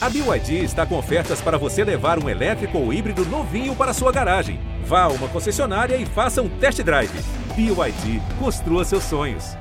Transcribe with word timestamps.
A 0.00 0.08
BYD 0.08 0.62
está 0.62 0.86
com 0.86 0.96
ofertas 0.96 1.40
para 1.40 1.58
você 1.58 1.82
levar 1.82 2.22
um 2.22 2.28
elétrico 2.28 2.78
ou 2.78 2.92
híbrido 2.92 3.24
novinho 3.26 3.74
para 3.74 3.92
sua 3.92 4.12
garagem. 4.12 4.60
Vá 4.84 5.02
a 5.02 5.08
uma 5.08 5.26
concessionária 5.26 5.96
e 5.96 6.06
faça 6.06 6.40
um 6.40 6.48
test 6.48 6.80
drive. 6.84 7.10
BYD, 7.56 8.22
construa 8.38 8.84
seus 8.84 9.02
sonhos. 9.02 9.56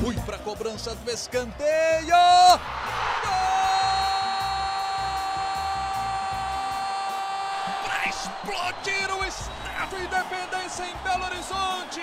Fui 0.00 0.14
para 0.24 0.36
a 0.36 0.38
cobrança 0.38 0.94
do 0.94 1.10
escanteio. 1.10 2.14
Para 7.82 8.08
explodir 8.08 9.10
o 9.18 9.24
Estádio 9.24 9.98
Independência 9.98 10.84
em 10.84 10.94
Belo 11.02 11.24
Horizonte. 11.24 12.02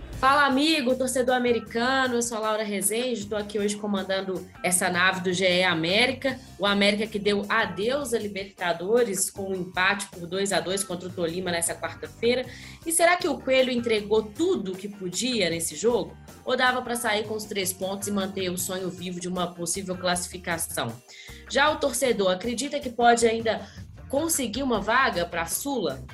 Fala, 0.21 0.45
amigo, 0.45 0.95
torcedor 0.95 1.33
americano. 1.33 2.13
Eu 2.13 2.21
sou 2.21 2.39
Laura 2.39 2.61
Rezende, 2.61 3.21
estou 3.21 3.35
aqui 3.35 3.57
hoje 3.57 3.75
comandando 3.75 4.47
essa 4.61 4.87
nave 4.87 5.21
do 5.21 5.33
GE 5.33 5.63
América. 5.63 6.39
O 6.59 6.65
América 6.67 7.07
que 7.07 7.17
deu 7.17 7.43
adeus 7.49 8.13
a 8.13 8.19
Libertadores 8.19 9.31
com 9.31 9.49
um 9.49 9.55
empate 9.55 10.05
por 10.09 10.27
2 10.27 10.53
a 10.53 10.59
2 10.59 10.83
contra 10.83 11.09
o 11.09 11.11
Tolima 11.11 11.49
nessa 11.49 11.73
quarta-feira. 11.73 12.45
E 12.85 12.91
será 12.91 13.17
que 13.17 13.27
o 13.27 13.39
Coelho 13.39 13.71
entregou 13.71 14.21
tudo 14.21 14.73
o 14.73 14.75
que 14.75 14.87
podia 14.87 15.49
nesse 15.49 15.75
jogo? 15.75 16.15
Ou 16.45 16.55
dava 16.55 16.83
para 16.83 16.95
sair 16.95 17.23
com 17.23 17.33
os 17.33 17.45
três 17.45 17.73
pontos 17.73 18.07
e 18.07 18.11
manter 18.11 18.51
o 18.51 18.59
sonho 18.59 18.91
vivo 18.91 19.19
de 19.19 19.27
uma 19.27 19.47
possível 19.47 19.97
classificação? 19.97 20.95
Já 21.49 21.71
o 21.71 21.77
torcedor 21.77 22.29
acredita 22.29 22.79
que 22.79 22.91
pode 22.91 23.25
ainda 23.25 23.67
conseguir 24.07 24.61
uma 24.61 24.79
vaga 24.79 25.25
para 25.25 25.41
a 25.41 25.47
Sula? 25.47 26.05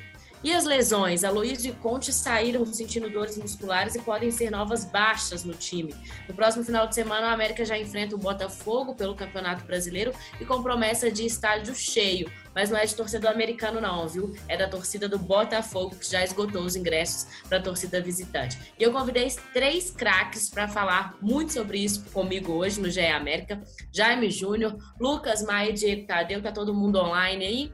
E 0.43 0.53
as 0.53 0.66
lesões? 0.66 1.23
A 1.23 1.31
Luiz 1.31 1.66
e 1.66 1.71
Conte 1.71 2.13
saíram 2.13 2.63
sentindo 2.66 3.09
dores 3.09 3.38
musculares 3.38 3.95
e 3.95 3.99
podem 3.99 4.30
ser 4.30 4.52
novas 4.52 4.85
baixas 4.85 5.44
no 5.44 5.53
time. 5.53 5.95
No 6.27 6.35
próximo 6.35 6.63
final 6.63 6.88
de 6.88 6.94
semana, 6.94 7.27
o 7.27 7.31
América 7.31 7.66
já 7.66 7.77
enfrenta 7.77 8.16
o 8.16 8.19
Botafogo 8.19 8.94
pelo 8.94 9.16
Campeonato 9.16 9.66
Brasileiro 9.66 10.13
e 10.39 10.45
com 10.45 10.61
promessa 10.61 11.09
de 11.09 11.25
estádio 11.25 11.73
cheio. 11.73 12.31
Mas 12.53 12.69
não 12.69 12.77
é 12.77 12.85
de 12.85 12.95
torcedor 12.95 13.31
americano, 13.31 13.81
não, 13.81 14.07
viu? 14.07 14.35
É 14.47 14.55
da 14.55 14.67
torcida 14.67 15.09
do 15.09 15.17
Botafogo, 15.17 15.95
que 15.95 16.09
já 16.09 16.23
esgotou 16.23 16.61
os 16.61 16.75
ingressos 16.75 17.27
para 17.49 17.57
a 17.57 17.61
torcida 17.61 17.99
visitante. 17.99 18.59
E 18.77 18.83
eu 18.83 18.91
convidei 18.91 19.27
três 19.53 19.89
craques 19.89 20.49
para 20.49 20.67
falar 20.67 21.16
muito 21.19 21.53
sobre 21.53 21.79
isso 21.79 22.05
comigo 22.11 22.53
hoje 22.53 22.79
no 22.79 22.89
GE 22.89 23.05
América: 23.07 23.61
Jaime 23.91 24.29
Júnior, 24.29 24.77
Lucas 24.99 25.44
Maia 25.44 25.72
e 25.72 25.73
Diego 25.73 26.05
Tadeu. 26.05 26.41
Tá 26.41 26.51
todo 26.51 26.73
mundo 26.73 26.99
online 26.99 27.45
aí? 27.45 27.73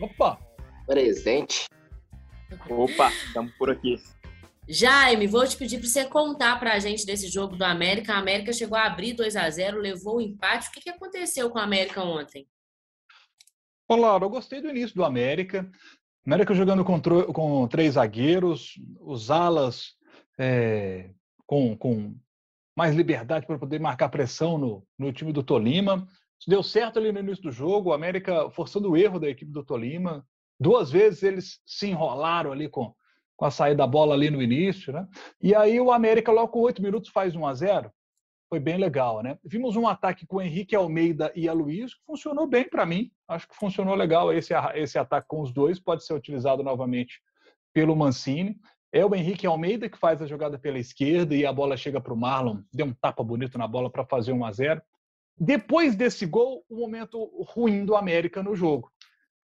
Opa! 0.00 0.47
Presente. 0.88 1.66
Opa, 2.70 3.10
estamos 3.10 3.52
por 3.56 3.70
aqui. 3.70 3.96
Jaime, 4.66 5.26
vou 5.26 5.46
te 5.46 5.56
pedir 5.56 5.78
para 5.78 5.86
você 5.86 6.04
contar 6.06 6.58
para 6.58 6.72
a 6.72 6.78
gente 6.78 7.04
desse 7.04 7.28
jogo 7.28 7.56
do 7.56 7.64
América. 7.64 8.14
A 8.14 8.18
América 8.18 8.52
chegou 8.54 8.76
a 8.76 8.86
abrir 8.86 9.12
2 9.12 9.36
a 9.36 9.48
0 9.48 9.80
levou 9.80 10.16
o 10.16 10.20
empate. 10.20 10.68
O 10.68 10.72
que, 10.72 10.80
que 10.80 10.90
aconteceu 10.90 11.50
com 11.50 11.58
a 11.58 11.62
América 11.62 12.02
ontem? 12.02 12.46
Olá, 13.86 14.18
eu 14.20 14.30
gostei 14.30 14.62
do 14.62 14.68
início 14.68 14.96
do 14.96 15.04
América. 15.04 15.70
América 16.26 16.54
jogando 16.54 16.84
com, 16.84 17.00
com 17.00 17.68
três 17.68 17.94
zagueiros, 17.94 18.74
os 19.00 19.30
alas 19.30 19.94
é, 20.38 21.10
com, 21.46 21.76
com 21.76 22.14
mais 22.76 22.94
liberdade 22.94 23.46
para 23.46 23.58
poder 23.58 23.80
marcar 23.80 24.08
pressão 24.08 24.58
no, 24.58 24.86
no 24.98 25.12
time 25.12 25.32
do 25.32 25.42
Tolima. 25.42 26.06
Isso 26.38 26.48
deu 26.48 26.62
certo 26.62 26.98
ali 26.98 27.10
no 27.10 27.20
início 27.20 27.42
do 27.42 27.50
jogo, 27.50 27.90
o 27.90 27.92
América 27.92 28.50
forçando 28.50 28.90
o 28.90 28.96
erro 28.96 29.18
da 29.18 29.28
equipe 29.28 29.50
do 29.50 29.64
Tolima. 29.64 30.26
Duas 30.58 30.90
vezes 30.90 31.22
eles 31.22 31.60
se 31.64 31.88
enrolaram 31.88 32.52
ali 32.52 32.68
com, 32.68 32.92
com 33.36 33.44
a 33.44 33.50
saída 33.50 33.78
da 33.78 33.86
bola 33.86 34.14
ali 34.14 34.30
no 34.30 34.42
início, 34.42 34.92
né? 34.92 35.06
E 35.40 35.54
aí 35.54 35.80
o 35.80 35.92
América, 35.92 36.32
logo 36.32 36.48
com 36.48 36.60
oito 36.60 36.82
minutos, 36.82 37.10
faz 37.10 37.36
1 37.36 37.46
a 37.46 37.54
0 37.54 37.92
Foi 38.48 38.58
bem 38.58 38.76
legal, 38.76 39.22
né? 39.22 39.38
Vimos 39.44 39.76
um 39.76 39.86
ataque 39.86 40.26
com 40.26 40.42
Henrique 40.42 40.74
Almeida 40.74 41.32
e 41.36 41.48
a 41.48 41.52
Luiz, 41.52 41.94
que 41.94 42.04
funcionou 42.04 42.46
bem 42.46 42.68
para 42.68 42.84
mim. 42.84 43.10
Acho 43.28 43.48
que 43.48 43.54
funcionou 43.54 43.94
legal 43.94 44.32
esse, 44.32 44.52
esse 44.74 44.98
ataque 44.98 45.28
com 45.28 45.40
os 45.42 45.52
dois. 45.52 45.78
Pode 45.78 46.04
ser 46.04 46.14
utilizado 46.14 46.62
novamente 46.62 47.20
pelo 47.72 47.94
Mancini. 47.94 48.56
É 48.90 49.04
o 49.04 49.14
Henrique 49.14 49.46
Almeida 49.46 49.88
que 49.88 49.98
faz 49.98 50.20
a 50.22 50.26
jogada 50.26 50.58
pela 50.58 50.78
esquerda 50.78 51.36
e 51.36 51.44
a 51.44 51.52
bola 51.52 51.76
chega 51.76 52.00
para 52.00 52.12
o 52.12 52.16
Marlon. 52.16 52.62
Deu 52.72 52.86
um 52.86 52.94
tapa 52.94 53.22
bonito 53.22 53.58
na 53.58 53.68
bola 53.68 53.90
para 53.90 54.04
fazer 54.04 54.32
1 54.32 54.44
a 54.44 54.50
0 54.50 54.82
Depois 55.38 55.94
desse 55.94 56.26
gol, 56.26 56.64
o 56.68 56.76
momento 56.76 57.24
ruim 57.46 57.84
do 57.84 57.94
América 57.94 58.42
no 58.42 58.56
jogo. 58.56 58.90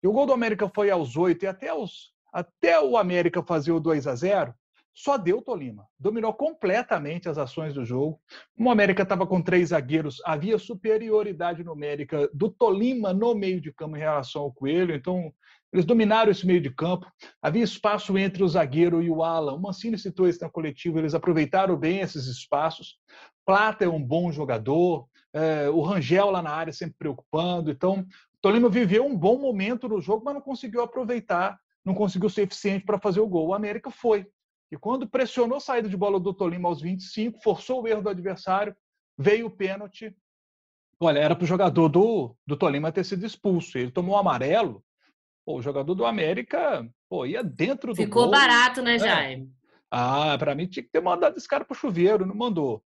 E 0.04 0.08
o 0.08 0.12
gol 0.12 0.26
do 0.26 0.34
América 0.34 0.70
foi 0.74 0.90
aos 0.90 1.16
oito 1.16 1.44
e 1.44 1.48
até, 1.48 1.74
os, 1.74 2.12
até 2.34 2.80
o 2.82 2.98
América 2.98 3.44
fazer 3.44 3.72
o 3.72 3.80
2 3.80 4.08
a 4.08 4.16
0 4.16 4.54
só 4.94 5.18
deu 5.18 5.42
Tolima. 5.42 5.88
Dominou 6.00 6.34
completamente 6.34 7.30
as 7.30 7.38
ações 7.38 7.74
do 7.74 7.86
jogo. 7.86 8.20
Como 8.56 8.70
o 8.70 8.72
América 8.72 9.04
estava 9.04 9.26
com 9.26 9.42
três 9.42 9.70
zagueiros, 9.70 10.22
havia 10.26 10.58
superioridade 10.58 11.64
numérica 11.64 12.30
do 12.34 12.50
Tolima 12.50 13.14
no 13.14 13.34
meio 13.34 13.62
de 13.62 13.72
campo 13.72 13.96
em 13.96 14.02
relação 14.02 14.44
ao 14.44 14.52
Coelho. 14.52 14.94
Então, 14.94 15.34
eles 15.72 15.86
dominaram 15.86 16.30
esse 16.30 16.46
meio 16.46 16.60
de 16.60 16.70
campo. 16.70 17.10
Havia 17.42 17.64
espaço 17.64 18.18
entre 18.18 18.44
o 18.44 18.48
zagueiro 18.48 19.02
e 19.02 19.10
o 19.10 19.24
ala. 19.24 19.54
O 19.54 19.62
Mancini 19.62 19.98
citou 19.98 20.28
isso 20.28 20.42
na 20.42 20.50
coletiva. 20.50 21.00
Eles 21.00 21.14
aproveitaram 21.14 21.78
bem 21.78 22.00
esses 22.00 22.26
espaços. 22.26 22.98
Plata 23.46 23.86
é 23.86 23.90
um 23.90 24.04
bom 24.04 24.32
jogador. 24.32 25.08
É, 25.34 25.70
o 25.70 25.82
Rangel 25.82 26.30
lá 26.30 26.42
na 26.42 26.52
área 26.52 26.74
sempre 26.74 26.96
preocupando. 27.00 27.72
Então, 27.72 28.06
Tolima 28.42 28.70
viveu 28.70 29.06
um 29.06 29.16
bom 29.16 29.38
momento 29.38 29.88
no 29.88 30.02
jogo, 30.02 30.24
mas 30.26 30.34
não 30.34 30.42
conseguiu 30.42 30.82
aproveitar, 30.82 31.60
não 31.86 31.94
conseguiu 31.94 32.30
ser 32.30 32.44
eficiente 32.44 32.86
para 32.86 33.00
fazer 33.00 33.20
o 33.20 33.28
gol. 33.28 33.50
O 33.50 33.54
América 33.54 33.92
foi. 33.92 34.28
E 34.72 34.78
quando 34.78 35.08
pressionou 35.08 35.58
a 35.58 35.62
saída 35.62 35.88
de 35.88 35.98
bola 35.98 36.20
do 36.20 36.34
Tolima 36.34 36.68
aos 36.70 36.82
25, 36.82 37.42
forçou 37.42 37.84
o 37.84 37.88
erro 37.88 38.02
do 38.02 38.10
adversário, 38.10 38.76
veio 39.18 39.48
o 39.48 39.52
pênalti. 39.52 40.16
Olha, 41.00 41.20
era 41.20 41.36
para 41.36 41.44
o 41.44 41.48
jogador 41.48 41.90
do, 41.90 42.36
do 42.48 42.56
Tolima 42.56 42.92
ter 42.92 43.04
sido 43.04 43.26
expulso. 43.26 43.78
Ele 43.78 43.92
tomou 43.92 44.16
um 44.16 44.20
amarelo. 44.20 44.84
Pô, 45.46 45.58
o 45.58 45.62
jogador 45.62 45.94
do 45.94 46.06
América 46.06 46.88
pô, 47.12 47.26
ia 47.26 47.44
dentro 47.44 47.92
do 47.92 47.96
Ficou 47.98 48.24
gol. 48.24 48.32
barato, 48.32 48.82
né, 48.82 48.96
é. 48.96 49.00
Jaime? 49.00 49.44
É. 49.46 49.62
Ah, 49.92 50.38
para 50.40 50.56
mim 50.56 50.66
tinha 50.66 50.82
que 50.82 50.90
ter 50.90 51.02
mandado 51.02 51.38
esse 51.38 51.48
cara 51.48 51.66
para 51.66 51.76
o 51.76 51.78
chuveiro, 51.78 52.26
não 52.26 52.34
mandou. 52.34 52.82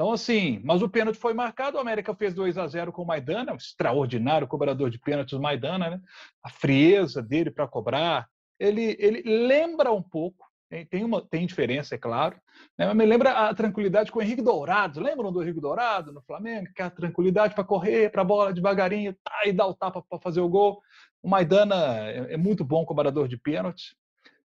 Então, 0.00 0.12
assim, 0.12 0.62
mas 0.64 0.80
o 0.80 0.88
pênalti 0.88 1.18
foi 1.18 1.34
marcado, 1.34 1.76
o 1.76 1.80
América 1.80 2.14
fez 2.14 2.32
2 2.32 2.56
a 2.56 2.66
0 2.66 2.90
com 2.90 3.02
o 3.02 3.06
Maidana, 3.06 3.52
um 3.52 3.56
extraordinário 3.56 4.48
cobrador 4.48 4.88
de 4.88 4.98
pênaltis, 4.98 5.34
o 5.34 5.42
Maidana, 5.42 5.90
né? 5.90 6.00
A 6.42 6.48
frieza 6.48 7.22
dele 7.22 7.50
para 7.50 7.68
cobrar. 7.68 8.26
Ele, 8.58 8.96
ele 8.98 9.22
lembra 9.46 9.92
um 9.92 10.02
pouco, 10.02 10.46
tem, 10.88 11.04
uma, 11.04 11.20
tem 11.20 11.44
diferença, 11.44 11.96
é 11.96 11.98
claro, 11.98 12.34
né? 12.78 12.86
mas 12.86 12.96
me 12.96 13.04
lembra 13.04 13.50
a 13.50 13.54
tranquilidade 13.54 14.10
com 14.10 14.20
o 14.20 14.22
Henrique 14.22 14.40
Dourado. 14.40 15.02
Lembram 15.02 15.30
do 15.30 15.42
Henrique 15.42 15.60
Dourado 15.60 16.14
no 16.14 16.22
Flamengo? 16.22 16.72
Que 16.74 16.80
a 16.80 16.88
tranquilidade 16.88 17.54
para 17.54 17.62
correr, 17.62 18.10
para 18.10 18.22
a 18.22 18.24
bola 18.24 18.54
devagarinho, 18.54 19.14
tá, 19.22 19.42
e 19.44 19.52
dar 19.52 19.66
o 19.66 19.74
tapa 19.74 20.02
para 20.08 20.18
fazer 20.18 20.40
o 20.40 20.48
gol. 20.48 20.80
O 21.22 21.28
Maidana 21.28 21.76
é, 22.08 22.32
é 22.32 22.36
muito 22.38 22.64
bom 22.64 22.86
cobrador 22.86 23.28
de 23.28 23.36
pênaltis. 23.36 23.94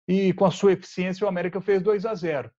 E 0.09 0.33
com 0.33 0.47
a 0.47 0.51
sua 0.51 0.73
eficiência, 0.73 1.25
o 1.25 1.29
América 1.29 1.61
fez 1.61 1.81
2 1.81 2.07
a 2.07 2.15
0 2.17 2.51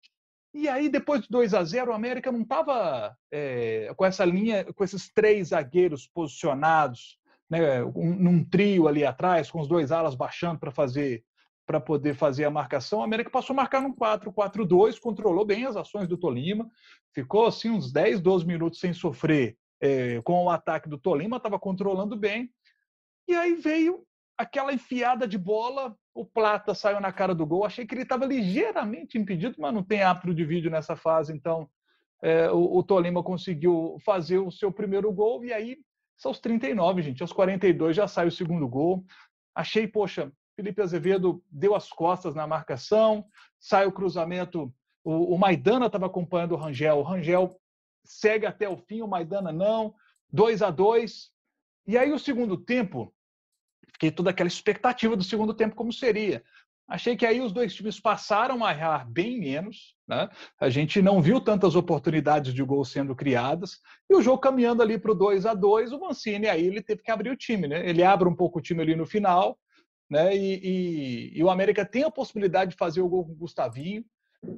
e 0.57 0.69
aí, 0.69 0.88
depois 0.88 1.21
do 1.21 1.27
2 1.31 1.53
a 1.53 1.63
0 1.66 1.91
o 1.91 1.93
América 1.93 2.31
não 2.31 2.41
estava 2.41 3.13
é, 3.29 3.93
com 3.97 4.05
essa 4.05 4.23
linha, 4.23 4.63
com 4.73 4.85
esses 4.85 5.11
três 5.11 5.49
zagueiros 5.49 6.07
posicionados, 6.07 7.19
né, 7.49 7.83
um, 7.83 8.16
num 8.16 8.43
trio 8.43 8.88
ali 8.88 9.03
atrás, 9.05 9.51
com 9.51 9.59
os 9.59 9.67
dois 9.67 9.91
alas 9.91 10.16
baixando 10.16 10.57
para 10.57 10.71
fazer 10.71 11.25
para 11.66 11.81
poder 11.81 12.13
fazer 12.13 12.45
a 12.45 12.51
marcação. 12.51 12.99
O 12.99 13.03
América 13.03 13.29
passou 13.29 13.53
a 13.53 13.57
marcar 13.57 13.81
num 13.81 13.93
4-4-2, 13.93 14.99
controlou 14.99 15.43
bem 15.43 15.66
as 15.66 15.75
ações 15.75 16.07
do 16.07 16.16
Tolima, 16.16 16.69
ficou 17.11 17.47
assim 17.47 17.72
uns 17.72 17.91
10, 17.91 18.22
12 18.22 18.46
minutos 18.46 18.79
sem 18.79 18.93
sofrer 18.93 19.58
é, 19.81 20.22
com 20.22 20.46
o 20.46 20.49
ataque 20.49 20.87
do 20.87 20.97
Tolima, 20.97 21.37
estava 21.37 21.59
controlando 21.59 22.16
bem. 22.16 22.49
E 23.28 23.34
aí 23.34 23.55
veio 23.55 24.05
aquela 24.37 24.72
enfiada 24.72 25.28
de 25.28 25.37
bola, 25.37 25.97
o 26.16 26.26
Plata 26.26 26.73
saiu 26.73 27.02
na 27.02 27.12
cara 27.12 27.35
do 27.35 27.46
gol. 27.46 27.66
Achei 27.66 27.85
que 27.85 27.94
ele 27.94 28.03
estava 28.03 28.26
ligeiramente 28.26 29.17
impedido, 29.17 29.58
mas 29.59 29.73
não 29.73 29.84
tem 29.84 30.02
árbitro 30.02 30.34
de 30.34 30.46
vídeo 30.46 30.72
nessa 30.72 30.96
fase, 30.96 31.34
então 31.34 31.70
é, 32.23 32.50
o, 32.50 32.78
o, 32.78 32.82
Tolima 32.82 33.22
conseguiu 33.22 33.97
fazer 34.03 34.40
o 34.40 34.50
seu 34.50 34.72
primeiro 34.72 35.12
gol 35.12 35.44
e 35.44 35.52
aí 35.52 35.78
são 36.16 36.32
os 36.32 36.40
39, 36.40 37.02
gente. 37.02 37.22
Aos 37.22 37.34
42 37.34 37.97
já 37.97 38.08
sai 38.08 38.28
o 38.28 38.32
segundo 38.32 38.66
gol. 38.66 39.03
Achei, 39.53 39.85
poxa, 39.85 40.32
Felipe 40.56 40.82
Azevedo 40.82 41.44
deu 41.52 41.76
as 41.76 41.90
costas 41.90 42.34
na 42.34 42.47
marcação, 42.47 43.26
sai 43.59 43.85
o 43.85 43.91
cruzamento. 43.91 44.73
O, 45.03 45.35
o 45.35 45.38
Maidana 45.38 45.88
estava 45.88 46.06
acompanhando 46.06 46.53
o 46.53 46.58
Rangel. 46.58 47.00
O 47.00 47.03
Rangel 47.03 47.59
segue 48.06 48.46
até 48.46 48.70
o 48.70 48.78
fim, 48.78 49.02
o 49.02 49.08
Maidana 49.08 49.52
não. 49.52 49.94
2 50.32 50.61
a 50.61 50.72
2 50.72 51.29
E 51.85 51.97
aí 51.97 52.14
o 52.14 52.20
segundo 52.20 52.56
tempo, 52.56 53.14
fiquei 53.96 54.12
toda 54.12 54.30
aquela 54.30 54.47
expectativa 54.47 55.16
do 55.16 55.24
segundo 55.24 55.53
tempo 55.53 55.76
como 55.76 55.92
seria. 55.92 56.44
Achei 56.88 57.16
que 57.16 57.26
aí 57.26 57.42
os 57.42 57.52
dois 57.52 57.74
times 57.74 58.00
passaram 58.00 58.64
a 58.64 58.72
errar 58.72 59.09
bem 59.09 59.40
menos. 59.40 59.96
Né? 60.08 60.30
A 60.59 60.70
gente 60.70 61.02
não 61.02 61.20
viu 61.20 61.42
tantas 61.42 61.76
oportunidades 61.76 62.53
de 62.53 62.62
gol 62.62 62.86
sendo 62.86 63.16
criadas. 63.16 63.80
E 64.08 64.16
o 64.16 64.22
jogo 64.22 64.40
caminhando 64.40 64.84
ali 64.84 64.97
para 64.97 65.12
o 65.12 65.16
2 65.16 65.47
a 65.47 65.53
2 65.56 65.92
o 65.94 66.00
Mancini 66.00 66.47
aí 66.47 66.68
ele 66.68 66.84
teve 66.84 67.02
que 67.02 67.09
abrir 67.09 67.32
o 67.32 67.38
time. 67.38 67.68
Né? 67.68 67.90
Ele 67.90 68.03
abre 68.03 68.28
um 68.28 68.36
pouco 68.36 68.59
o 68.59 68.62
time 68.62 68.84
ali 68.84 68.96
no 68.96 69.06
final. 69.06 69.58
Né? 70.08 70.36
E, 70.36 70.59
e, 70.64 71.40
e 71.40 71.44
o 71.44 71.50
América 71.50 71.84
tem 71.84 72.03
a 72.03 72.12
possibilidade 72.12 72.72
de 72.72 72.78
fazer 72.78 73.02
o 73.02 73.09
gol 73.09 73.26
com 73.26 73.32
o 73.32 73.38
Gustavinho. 73.38 74.06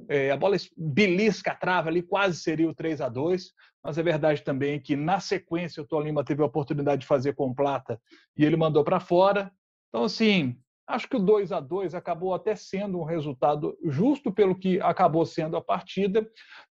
É, 0.08 0.30
a 0.30 0.36
bola 0.36 0.56
belisca 0.76 1.52
a 1.52 1.54
trava 1.54 1.88
ali, 1.88 2.02
quase 2.02 2.40
seria 2.40 2.68
o 2.68 2.74
3 2.74 3.00
a 3.00 3.08
2 3.08 3.52
mas 3.82 3.96
é 3.96 4.02
verdade 4.02 4.42
também 4.42 4.80
que 4.80 4.96
na 4.96 5.20
sequência 5.20 5.82
o 5.82 5.86
Tolima 5.86 6.24
teve 6.24 6.42
a 6.42 6.46
oportunidade 6.46 7.02
de 7.02 7.06
fazer 7.06 7.34
com 7.34 7.54
Plata 7.54 8.00
e 8.36 8.44
ele 8.44 8.56
mandou 8.56 8.84
para 8.84 9.00
fora. 9.00 9.50
Então, 9.88 10.04
assim, 10.04 10.58
Acho 10.88 11.06
que 11.06 11.16
o 11.16 11.20
2 11.20 11.52
a 11.52 11.60
2 11.60 11.94
acabou 11.94 12.32
até 12.32 12.56
sendo 12.56 12.98
um 12.98 13.04
resultado 13.04 13.76
justo 13.84 14.32
pelo 14.32 14.58
que 14.58 14.80
acabou 14.80 15.26
sendo 15.26 15.54
a 15.54 15.60
partida, 15.60 16.26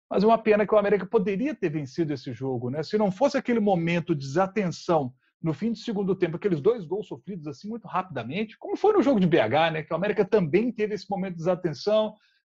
mas 0.08 0.22
é 0.22 0.26
uma 0.26 0.38
pena 0.38 0.64
que 0.64 0.72
o 0.72 0.78
América 0.78 1.04
poderia 1.04 1.52
ter 1.52 1.68
vencido 1.68 2.12
esse 2.12 2.32
jogo, 2.32 2.70
né? 2.70 2.84
Se 2.84 2.96
não 2.96 3.10
fosse 3.10 3.36
aquele 3.36 3.58
momento 3.58 4.14
de 4.14 4.24
desatenção 4.24 5.12
no 5.42 5.52
fim 5.52 5.72
do 5.72 5.78
segundo 5.78 6.14
tempo, 6.14 6.36
aqueles 6.36 6.60
dois 6.60 6.86
gols 6.86 7.08
sofridos 7.08 7.48
assim 7.48 7.68
muito 7.68 7.88
rapidamente, 7.88 8.56
como 8.56 8.76
foi 8.76 8.92
no 8.92 9.02
jogo 9.02 9.18
de 9.18 9.26
BH, 9.26 9.72
né? 9.72 9.82
Que 9.82 9.92
o 9.92 9.96
América 9.96 10.24
também 10.24 10.70
teve 10.70 10.94
esse 10.94 11.10
momento 11.10 11.32
de 11.32 11.38
desatenção, 11.38 12.14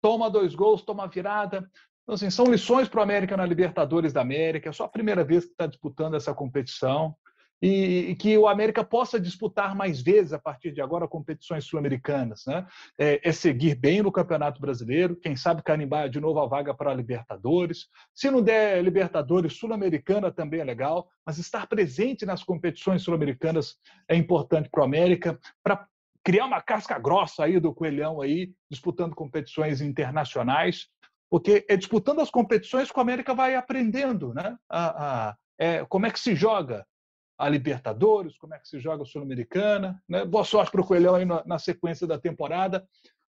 toma 0.05 0.29
dois 0.29 0.55
gols, 0.55 0.83
toma 0.83 1.09
virada. 1.09 1.67
Então, 2.03 2.15
assim, 2.15 2.29
são 2.29 2.45
lições 2.45 2.87
para 2.91 3.01
o 3.01 3.03
América 3.03 3.39
na 3.39 3.47
Libertadores 3.47 4.13
da 4.13 4.21
América. 4.21 4.69
É 4.69 4.73
só 4.73 4.85
a 4.85 4.89
primeira 4.89 5.25
vez 5.25 5.47
que 5.47 5.53
está 5.53 5.67
disputando 5.67 6.15
essa 6.15 6.35
competição 6.35 7.17
e, 7.63 8.11
e, 8.11 8.15
que 8.15 8.37
o 8.37 8.47
América 8.47 8.85
possa 8.85 9.19
disputar 9.19 9.75
mais 9.75 10.03
vezes 10.03 10.35
a 10.35 10.39
partir 10.39 10.73
de 10.73 10.83
agora 10.83 11.09
competições 11.09 11.65
sul-americanas. 11.65 12.43
Né? 12.47 12.67
É, 12.99 13.27
é, 13.27 13.33
seguir 13.33 13.77
bem 13.77 14.03
no 14.03 14.13
Campeonato 14.13 14.61
Brasileiro, 14.61 15.17
quem 15.17 15.37
sabe 15.37 15.63
carimbar 15.63 16.11
de 16.11 16.21
novo 16.21 16.39
a 16.39 16.47
vaga 16.47 16.75
para 16.75 16.91
a 16.91 16.95
Libertadores. 16.95 17.87
Se 18.13 18.31
não 18.31 18.43
der 18.43 18.85
Libertadores, 18.85 19.55
Sul-Americana 19.55 20.31
também 20.31 20.61
é 20.61 20.65
legal, 20.65 21.09
mas 21.25 21.39
estar 21.39 21.67
presente 21.67 22.27
nas 22.27 22.45
competições 22.45 23.01
sul-americanas 23.01 23.77
é 24.07 24.15
importante 24.15 24.69
para 24.69 24.83
o 24.83 24.85
América, 24.85 25.41
para 25.63 25.89
criar 26.25 26.47
uma 26.47 26.63
casca 26.63 26.99
grossa 26.99 27.45
aí 27.45 27.61
do 27.61 27.75
Coelhão 27.75 28.21
aí, 28.21 28.53
disputando 28.71 29.15
competições 29.15 29.81
internacionais, 29.83 30.89
porque 31.31 31.65
é 31.69 31.77
disputando 31.77 32.21
as 32.21 32.31
competições 32.31 32.91
que 32.91 32.99
o 32.99 33.03
América 33.03 33.35
vai 33.35 33.55
aprendendo, 33.55 34.33
né? 34.33 34.57
A, 34.69 35.29
a, 35.29 35.37
é, 35.59 35.85
como 35.85 36.07
é 36.07 36.11
que 36.11 36.19
se 36.19 36.35
joga, 36.35 36.87
a 37.39 37.49
Libertadores, 37.49 38.39
como 38.39 38.55
é 38.55 38.59
que 38.59 38.69
se 38.69 38.79
joga 38.79 39.03
a 39.03 39.07
Sul-Americana. 39.07 40.01
Né? 40.09 40.25
Boa 40.25 40.45
sorte 40.45 40.71
para 40.71 40.81
o 40.81 40.87
Coelhão 40.87 41.17
aí 41.17 41.25
na, 41.25 41.43
na, 41.45 41.59
sequência 41.59 42.07
da 42.07 42.19
temporada. 42.19 42.87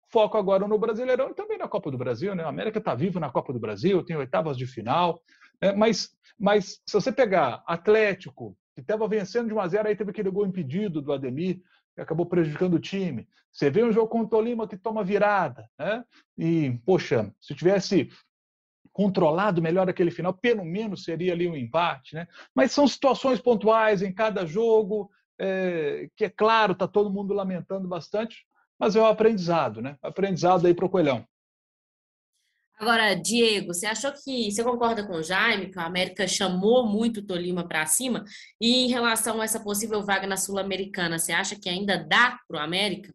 Foco 0.10 0.38
agora 0.38 0.68
no 0.68 0.78
Brasileirão 0.78 1.32
e 1.32 1.34
também 1.34 1.58
na 1.58 1.68
Copa 1.68 1.92
do 1.92 1.98
Brasil. 1.98 2.34
Né? 2.36 2.44
A 2.44 2.50
América 2.50 2.80
está 2.80 2.94
viva 2.96 3.20
na 3.20 3.30
Copa 3.30 3.52
do 3.52 3.60
Brasil, 3.60 4.04
tem 4.04 4.16
oitavas 4.16 4.58
de 4.58 4.66
final. 4.66 5.22
Né? 5.62 5.74
Mas, 5.74 6.10
mas 6.40 6.80
se 6.86 6.94
você 6.94 7.12
pegar 7.12 7.64
Atlético, 7.66 8.56
que 8.76 8.82
estava 8.82 9.08
vencendo 9.08 9.48
de 9.48 9.54
1 9.54 9.60
a 9.60 9.68
0 9.68 9.88
aí 9.88 9.96
teve 9.96 10.12
aquele 10.12 10.30
gol 10.30 10.46
impedido 10.46 11.02
do 11.02 11.12
Ademir, 11.12 11.60
acabou 11.98 12.26
prejudicando 12.26 12.76
o 12.76 12.80
time. 12.80 13.28
Você 13.52 13.70
vê 13.70 13.84
um 13.84 13.92
jogo 13.92 14.08
contra 14.08 14.28
o 14.28 14.30
Tolima 14.30 14.68
que 14.68 14.78
toma 14.78 15.04
virada. 15.04 15.68
Né? 15.80 16.04
E, 16.38 16.80
poxa, 16.86 17.34
se 17.40 17.56
tivesse 17.56 18.10
controlado 18.98 19.62
melhor 19.62 19.88
aquele 19.88 20.10
final, 20.10 20.34
pelo 20.34 20.66
menos 20.66 21.04
seria 21.04 21.34
ali 21.34 21.48
um 21.48 21.56
empate, 21.56 22.16
né? 22.16 22.28
Mas 22.56 22.72
são 22.72 22.88
situações 22.88 23.40
pontuais 23.40 24.02
em 24.02 24.12
cada 24.12 24.44
jogo, 24.44 25.12
é, 25.40 26.10
que 26.16 26.26
é 26.26 26.30
claro, 26.30 26.74
está 26.74 26.88
todo 26.88 27.14
mundo 27.14 27.32
lamentando 27.32 27.88
bastante, 27.88 28.44
mas 28.80 28.96
é 28.96 29.02
um 29.02 29.06
aprendizado, 29.06 29.84
né? 29.84 29.98
Aprendizado 30.02 30.66
aí 30.66 30.74
para 30.74 30.86
o 30.86 30.90
Coelhão. 30.90 31.24
Agora, 32.80 33.16
Diego, 33.16 33.74
você 33.74 33.88
achou 33.88 34.12
que 34.14 34.52
você 34.52 34.64
concorda 34.64 35.06
com 35.06 35.14
o 35.14 35.24
Jaime 35.24 35.72
que 35.72 35.80
o 35.80 35.82
América 35.82 36.28
chamou 36.28 36.86
muito 36.86 37.22
o 37.22 37.26
Tolima 37.26 37.68
para 37.68 37.88
cima? 37.88 38.24
E 38.62 38.86
em 38.86 38.88
relação 38.88 39.42
a 39.42 39.44
essa 39.44 39.60
possível 39.60 40.04
vaga 40.04 40.28
na 40.28 40.38
Sul-Americana, 40.38 41.18
você 41.18 41.32
acha 41.32 41.60
que 41.60 41.68
ainda 41.68 41.98
dá 41.98 42.40
para 42.48 42.60
o 42.60 42.64
América? 42.64 43.12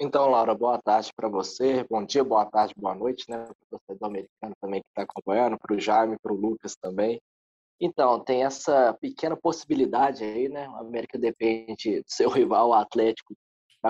Então, 0.00 0.28
Laura, 0.28 0.56
boa 0.56 0.82
tarde 0.82 1.12
para 1.14 1.28
você, 1.28 1.86
bom 1.88 2.04
dia, 2.04 2.24
boa 2.24 2.44
tarde, 2.44 2.74
boa 2.76 2.96
noite, 2.96 3.24
né? 3.30 3.48
Para 3.70 3.94
o 3.94 3.98
do 3.98 4.06
americano 4.06 4.52
também 4.60 4.80
que 4.82 4.88
está 4.88 5.02
acompanhando, 5.02 5.56
para 5.56 5.74
o 5.74 5.80
Jaime, 5.80 6.18
para 6.20 6.32
o 6.32 6.36
Lucas 6.36 6.74
também. 6.74 7.22
Então, 7.80 8.18
tem 8.24 8.42
essa 8.42 8.92
pequena 9.00 9.36
possibilidade 9.36 10.24
aí, 10.24 10.48
né? 10.48 10.68
O 10.68 10.76
América 10.76 11.16
depende 11.16 12.00
do 12.00 12.08
seu 12.08 12.28
rival, 12.28 12.70
o 12.70 12.74
Atlético, 12.74 13.36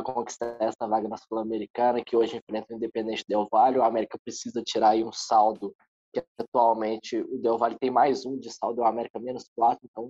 para 0.02 0.14
conquistar 0.14 0.56
essa 0.60 0.86
vaga 0.86 1.08
na 1.08 1.16
Sul-Americana, 1.16 2.04
que 2.04 2.16
hoje 2.16 2.36
enfrenta 2.36 2.72
o 2.72 2.76
Independente 2.76 3.24
Del 3.26 3.48
Valle. 3.50 3.78
O 3.78 3.82
América 3.82 4.18
precisa 4.22 4.62
tirar 4.62 4.90
aí 4.90 5.02
um 5.02 5.12
saldo, 5.12 5.74
que 6.12 6.22
atualmente 6.38 7.18
o 7.18 7.38
Del 7.38 7.56
Valle 7.56 7.78
tem 7.78 7.90
mais 7.90 8.26
um 8.26 8.38
de 8.38 8.50
saldo, 8.52 8.82
o 8.82 8.84
América 8.84 9.18
menos 9.18 9.48
quatro, 9.54 9.86
então 9.90 10.08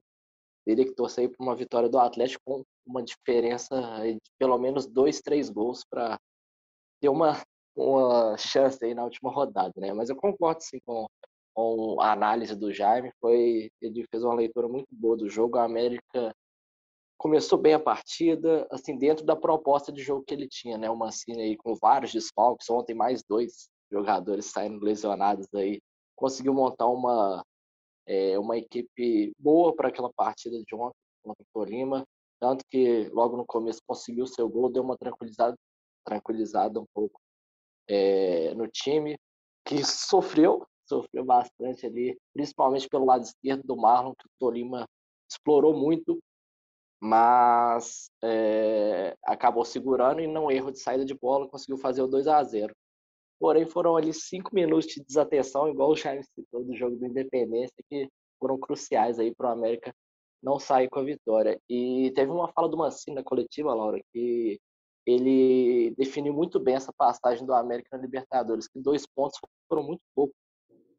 teria 0.65 0.85
que 0.85 0.95
torcer 0.95 1.31
para 1.31 1.45
uma 1.45 1.55
vitória 1.55 1.89
do 1.89 1.99
Atlético 1.99 2.43
com 2.45 2.65
uma 2.85 3.03
diferença 3.03 3.77
de 4.03 4.19
pelo 4.39 4.59
menos 4.59 4.87
dois, 4.87 5.21
três 5.21 5.49
gols 5.49 5.85
para 5.89 6.19
ter 7.01 7.09
uma, 7.09 7.41
uma 7.77 8.37
chance 8.37 8.85
aí 8.85 8.93
na 8.93 9.05
última 9.05 9.31
rodada, 9.31 9.73
né? 9.77 9.93
Mas 9.93 10.09
eu 10.09 10.17
concordo 10.17 10.61
sim 10.63 10.81
com, 10.85 11.07
com 11.55 12.01
a 12.01 12.11
análise 12.11 12.57
do 12.57 12.73
Jaime, 12.73 13.13
foi 13.21 13.71
ele 13.81 14.05
fez 14.11 14.25
uma 14.25 14.35
leitura 14.35 14.67
muito 14.67 14.89
boa 14.91 15.17
do 15.17 15.29
jogo. 15.29 15.59
A 15.59 15.65
América 15.65 16.35
começou 17.19 17.59
bem 17.59 17.75
a 17.75 17.81
partida, 17.81 18.67
assim 18.71 18.97
dentro 18.97 19.25
da 19.25 19.37
proposta 19.37 19.93
de 19.93 20.03
jogo 20.03 20.25
que 20.25 20.35
ele 20.35 20.49
tinha, 20.49 20.77
né? 20.79 20.91
O 20.91 20.97
Mancini 20.97 21.43
aí 21.43 21.57
com 21.57 21.75
vários 21.75 22.13
desfalques, 22.13 22.69
ontem 22.71 22.95
mais 22.95 23.23
dois 23.23 23.69
jogadores 23.91 24.47
saindo 24.47 24.85
lesionados 24.85 25.47
aí, 25.55 25.81
conseguiu 26.15 26.53
montar 26.55 26.87
uma 26.87 27.45
é, 28.07 28.39
uma 28.39 28.57
equipe 28.57 29.33
boa 29.39 29.75
para 29.75 29.89
aquela 29.89 30.13
partida 30.13 30.57
de 30.57 30.75
ontem 30.75 30.97
contra 31.23 31.43
o 31.43 31.47
Tolima, 31.53 32.07
tanto 32.41 32.65
que 32.71 33.09
logo 33.13 33.37
no 33.37 33.45
começo 33.45 33.81
conseguiu 33.87 34.27
seu 34.27 34.49
gol, 34.49 34.71
deu 34.71 34.83
uma 34.83 34.97
tranquilizada, 34.97 35.57
tranquilizada 36.05 36.81
um 36.81 36.87
pouco 36.95 37.21
é, 37.89 38.55
no 38.55 38.69
time, 38.69 39.17
que 39.65 39.77
sofreu, 39.85 40.65
sofreu 40.89 41.25
bastante 41.25 41.87
ali, 41.87 42.17
principalmente 42.33 42.89
pelo 42.89 43.07
lado 43.07 43.25
esquerdo 43.25 43.63
do 43.65 43.77
Marlon, 43.77 44.15
que 44.15 44.27
o 44.27 44.31
Tolima 44.39 44.87
explorou 45.29 45.77
muito, 45.77 46.19
mas 47.01 48.11
é, 48.23 49.17
acabou 49.25 49.65
segurando 49.65 50.21
e 50.21 50.27
não 50.27 50.51
erro 50.51 50.73
de 50.73 50.81
saída 50.81 51.05
de 51.05 51.15
bola, 51.15 51.49
conseguiu 51.49 51.77
fazer 51.79 52.03
o 52.03 52.07
2 52.07 52.27
a 52.29 52.43
0 52.43 52.75
Porém, 53.39 53.67
foram 53.67 53.97
ali 53.97 54.15
cinco 54.15 54.55
minutos 54.55 54.87
de 54.87 55.05
desatenção, 55.05 55.69
igual 55.69 55.91
o 55.91 55.97
Charles 55.97 56.27
citou 56.35 56.65
do 56.65 56.75
jogo 56.75 56.97
do 56.97 57.07
Independência, 57.07 57.77
que 57.89 58.09
foram 58.41 58.59
cruciais 58.59 59.19
aí 59.19 59.35
para 59.35 59.49
o 59.51 59.53
América 59.53 59.95
não 60.43 60.59
sair 60.59 60.89
com 60.89 61.01
a 61.01 61.05
vitória. 61.05 61.61
E 61.69 62.13
teve 62.15 62.31
uma 62.31 62.49
fala 62.49 62.69
do 62.69 62.77
Mancini 62.77 63.17
na 63.17 63.23
coletiva, 63.23 63.75
Laura, 63.75 64.01
que 64.13 64.59
ele 65.05 65.95
definiu 65.97 66.33
muito 66.33 66.59
bem 66.59 66.77
essa 66.77 66.93
passagem 66.93 67.45
do 67.47 67.53
América 67.53 67.97
na 67.97 68.03
Libertadores, 68.03 68.69
que 68.69 68.81
dois 68.81 69.07
pontos 69.07 69.39
foram 69.69 69.83
muito 69.83 70.03
pouco 70.15 70.35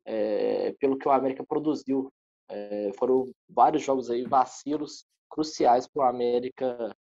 é, 0.05 0.73
pelo 0.79 0.97
que 0.97 1.07
o 1.07 1.11
América 1.11 1.45
produziu. 1.45 2.11
É, 2.49 2.91
foram 2.97 3.31
vários 3.49 3.83
jogos 3.83 4.09
aí, 4.09 4.23
vacilos 4.23 5.05
cruciais 5.29 5.87
para 5.87 6.05
o 6.05 6.07
América 6.07 6.95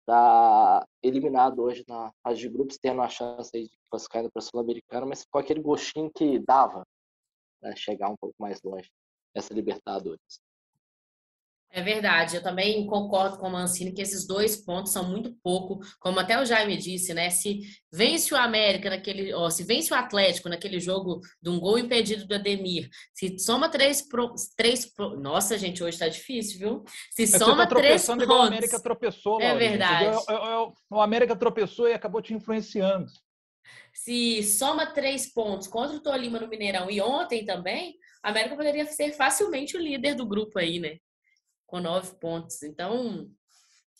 está 0.00 0.86
eliminado 1.02 1.62
hoje 1.62 1.84
na 1.88 2.12
fase 2.22 2.40
de 2.40 2.48
grupos, 2.48 2.78
tendo 2.78 3.02
a 3.02 3.08
chance 3.08 3.50
de 3.50 3.68
classificar 3.90 4.22
para 4.30 4.40
a 4.40 4.42
Sul-Americana, 4.42 5.04
mas 5.06 5.24
com 5.24 5.38
aquele 5.38 5.60
gostinho 5.60 6.10
que 6.10 6.38
dava 6.38 6.86
né, 7.60 7.74
chegar 7.76 8.08
um 8.08 8.16
pouco 8.16 8.34
mais 8.38 8.62
longe 8.62 8.90
nessa 9.34 9.52
Libertadores. 9.52 10.40
É 11.70 11.82
verdade, 11.82 12.36
eu 12.36 12.42
também 12.42 12.86
concordo 12.86 13.36
com 13.36 13.48
o 13.48 13.52
Mancini 13.52 13.92
que 13.92 14.00
esses 14.00 14.26
dois 14.26 14.56
pontos 14.56 14.92
são 14.92 15.04
muito 15.04 15.34
pouco, 15.42 15.78
como 16.00 16.18
até 16.18 16.40
o 16.40 16.44
Jaime 16.44 16.76
disse, 16.76 17.12
né? 17.12 17.28
Se 17.28 17.60
vence 17.92 18.32
o 18.32 18.36
América 18.36 18.88
naquele, 18.88 19.34
ó, 19.34 19.50
se 19.50 19.62
vence 19.62 19.92
o 19.92 19.96
Atlético 19.96 20.48
naquele 20.48 20.80
jogo 20.80 21.20
de 21.42 21.50
um 21.50 21.60
gol 21.60 21.78
impedido 21.78 22.26
do 22.26 22.34
Ademir, 22.34 22.88
se 23.12 23.38
soma 23.38 23.68
três, 23.68 24.00
pro, 24.00 24.32
três 24.56 24.86
pro, 24.86 25.20
nossa 25.20 25.58
gente, 25.58 25.84
hoje 25.84 25.98
tá 25.98 26.08
difícil, 26.08 26.58
viu? 26.58 26.84
Se 27.10 27.24
é, 27.24 27.26
soma 27.26 27.66
tá 27.66 27.76
três 27.76 28.06
pontos, 28.06 28.22
igual 28.22 28.40
o 28.40 28.46
América 28.46 28.80
tropeçou, 28.80 29.40
é 29.40 29.54
verdade. 29.54 30.18
o 30.90 31.00
América 31.00 31.36
tropeçou 31.36 31.88
e 31.88 31.92
acabou 31.92 32.22
te 32.22 32.32
influenciando. 32.32 33.06
Se 33.92 34.42
soma 34.42 34.86
três 34.86 35.32
pontos 35.32 35.66
contra 35.66 35.96
o 35.96 36.00
Tolima 36.00 36.38
no 36.38 36.48
Mineirão 36.48 36.90
e 36.90 37.00
ontem 37.00 37.44
também, 37.44 37.96
a 38.22 38.30
América 38.30 38.56
poderia 38.56 38.84
ser 38.86 39.12
facilmente 39.12 39.76
o 39.76 39.80
líder 39.80 40.14
do 40.14 40.26
grupo 40.26 40.58
aí, 40.58 40.78
né? 40.78 40.98
Com 41.66 41.80
nove 41.80 42.14
pontos. 42.20 42.62
Então, 42.62 43.28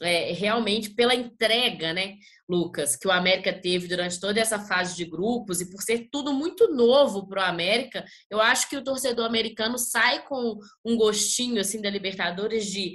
é, 0.00 0.32
realmente 0.32 0.90
pela 0.90 1.14
entrega, 1.14 1.92
né, 1.92 2.16
Lucas, 2.48 2.96
que 2.96 3.08
o 3.08 3.12
América 3.12 3.52
teve 3.52 3.88
durante 3.88 4.20
toda 4.20 4.40
essa 4.40 4.58
fase 4.58 4.94
de 4.94 5.04
grupos 5.04 5.60
e 5.60 5.70
por 5.70 5.82
ser 5.82 6.08
tudo 6.10 6.32
muito 6.32 6.68
novo 6.74 7.26
para 7.26 7.42
o 7.42 7.48
América, 7.48 8.04
eu 8.30 8.40
acho 8.40 8.68
que 8.68 8.76
o 8.76 8.84
torcedor 8.84 9.24
americano 9.24 9.78
sai 9.78 10.22
com 10.24 10.58
um 10.84 10.96
gostinho 10.96 11.60
assim 11.60 11.80
da 11.80 11.90
Libertadores 11.90 12.66
de 12.66 12.94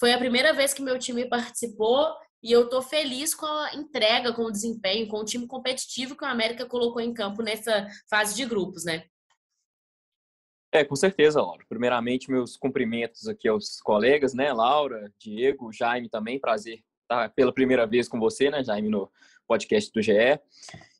foi 0.00 0.14
a 0.14 0.18
primeira 0.18 0.54
vez 0.54 0.72
que 0.72 0.82
meu 0.82 0.98
time 0.98 1.28
participou 1.28 2.08
E 2.42 2.50
eu 2.50 2.70
tô 2.70 2.80
feliz 2.80 3.34
com 3.34 3.44
a 3.44 3.74
entrega, 3.74 4.32
com 4.32 4.44
o 4.44 4.50
desempenho, 4.50 5.06
com 5.08 5.18
o 5.18 5.24
time 5.24 5.46
competitivo 5.46 6.16
que 6.16 6.24
o 6.24 6.28
América 6.28 6.64
colocou 6.64 7.02
em 7.02 7.12
campo 7.12 7.42
nessa 7.42 7.86
fase 8.08 8.34
de 8.34 8.46
grupos, 8.46 8.84
né? 8.84 9.04
É, 10.72 10.84
com 10.84 10.94
certeza, 10.94 11.42
Laura. 11.42 11.64
Primeiramente, 11.68 12.30
meus 12.30 12.56
cumprimentos 12.56 13.26
aqui 13.26 13.48
aos 13.48 13.80
colegas, 13.80 14.34
né? 14.34 14.52
Laura, 14.52 15.12
Diego, 15.18 15.72
Jaime 15.72 16.08
também. 16.08 16.38
Prazer 16.38 16.80
estar 17.02 17.28
pela 17.30 17.52
primeira 17.52 17.86
vez 17.86 18.08
com 18.08 18.20
você, 18.20 18.50
né, 18.50 18.62
Jaime, 18.62 18.88
no 18.88 19.10
podcast 19.46 19.90
do 19.92 20.00
GE. 20.00 20.12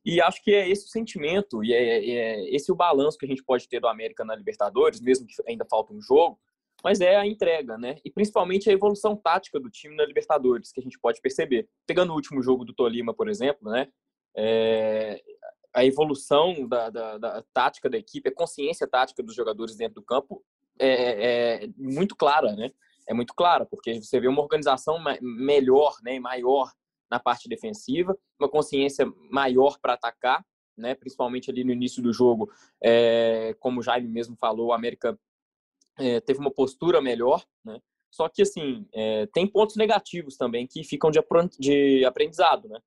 E 0.04 0.20
acho 0.20 0.42
que 0.42 0.52
é 0.52 0.68
esse 0.68 0.86
o 0.86 0.88
sentimento 0.88 1.62
e 1.62 1.72
é, 1.72 2.04
é 2.04 2.54
esse 2.54 2.72
o 2.72 2.74
balanço 2.74 3.16
que 3.16 3.26
a 3.26 3.28
gente 3.28 3.44
pode 3.44 3.68
ter 3.68 3.80
do 3.80 3.86
América 3.86 4.24
na 4.24 4.34
Libertadores, 4.34 5.00
mesmo 5.00 5.26
que 5.26 5.34
ainda 5.46 5.64
falta 5.70 5.92
um 5.92 6.00
jogo, 6.00 6.40
mas 6.82 7.00
é 7.00 7.16
a 7.16 7.26
entrega, 7.26 7.78
né? 7.78 7.96
E 8.04 8.10
principalmente 8.10 8.68
a 8.68 8.72
evolução 8.72 9.14
tática 9.14 9.60
do 9.60 9.70
time 9.70 9.94
na 9.94 10.04
Libertadores, 10.04 10.72
que 10.72 10.80
a 10.80 10.82
gente 10.82 10.98
pode 10.98 11.20
perceber. 11.20 11.68
Pegando 11.86 12.10
o 12.10 12.16
último 12.16 12.42
jogo 12.42 12.64
do 12.64 12.72
Tolima, 12.72 13.14
por 13.14 13.28
exemplo, 13.28 13.70
né? 13.70 13.88
É, 14.34 15.22
a 15.74 15.84
evolução 15.84 16.66
da, 16.68 16.90
da, 16.90 17.18
da, 17.18 17.44
tática 17.52 17.88
da 17.88 17.96
equipe, 17.96 18.28
a 18.28 18.34
consciência 18.34 18.86
tática 18.86 19.22
dos 19.22 19.34
jogadores 19.34 19.76
dentro 19.76 19.96
do 19.96 20.02
campo 20.02 20.42
é, 20.78 20.88
é, 20.88 21.64
é 21.64 21.68
muito 21.76 22.16
clara, 22.16 22.54
né? 22.54 22.70
É 23.08 23.14
muito 23.14 23.34
clara, 23.34 23.66
porque 23.66 24.00
você 24.00 24.20
vê 24.20 24.28
uma 24.28 24.42
organização 24.42 24.96
melhor, 25.20 25.96
né, 26.02 26.18
maior 26.20 26.70
na 27.10 27.18
parte 27.18 27.48
defensiva, 27.48 28.16
uma 28.38 28.48
consciência 28.48 29.04
maior 29.30 29.78
para 29.80 29.94
atacar, 29.94 30.44
né? 30.76 30.94
Principalmente 30.94 31.50
ali 31.50 31.64
no 31.64 31.72
início 31.72 32.02
do 32.02 32.12
jogo, 32.12 32.50
é, 32.82 33.54
como 33.58 33.80
o 33.80 33.82
Jaime 33.82 34.08
mesmo 34.08 34.36
falou, 34.36 34.68
o 34.68 34.72
América 34.72 35.18
é, 35.98 36.20
teve 36.20 36.40
uma 36.40 36.50
postura 36.50 37.00
melhor, 37.00 37.44
né? 37.64 37.80
Só 38.10 38.28
que 38.28 38.42
assim 38.42 38.86
é, 38.92 39.26
tem 39.26 39.46
pontos 39.46 39.76
negativos 39.76 40.36
também 40.36 40.66
que 40.66 40.82
ficam 40.82 41.10
de, 41.10 41.20
de 41.58 42.04
aprendizado, 42.04 42.68
né? 42.68 42.80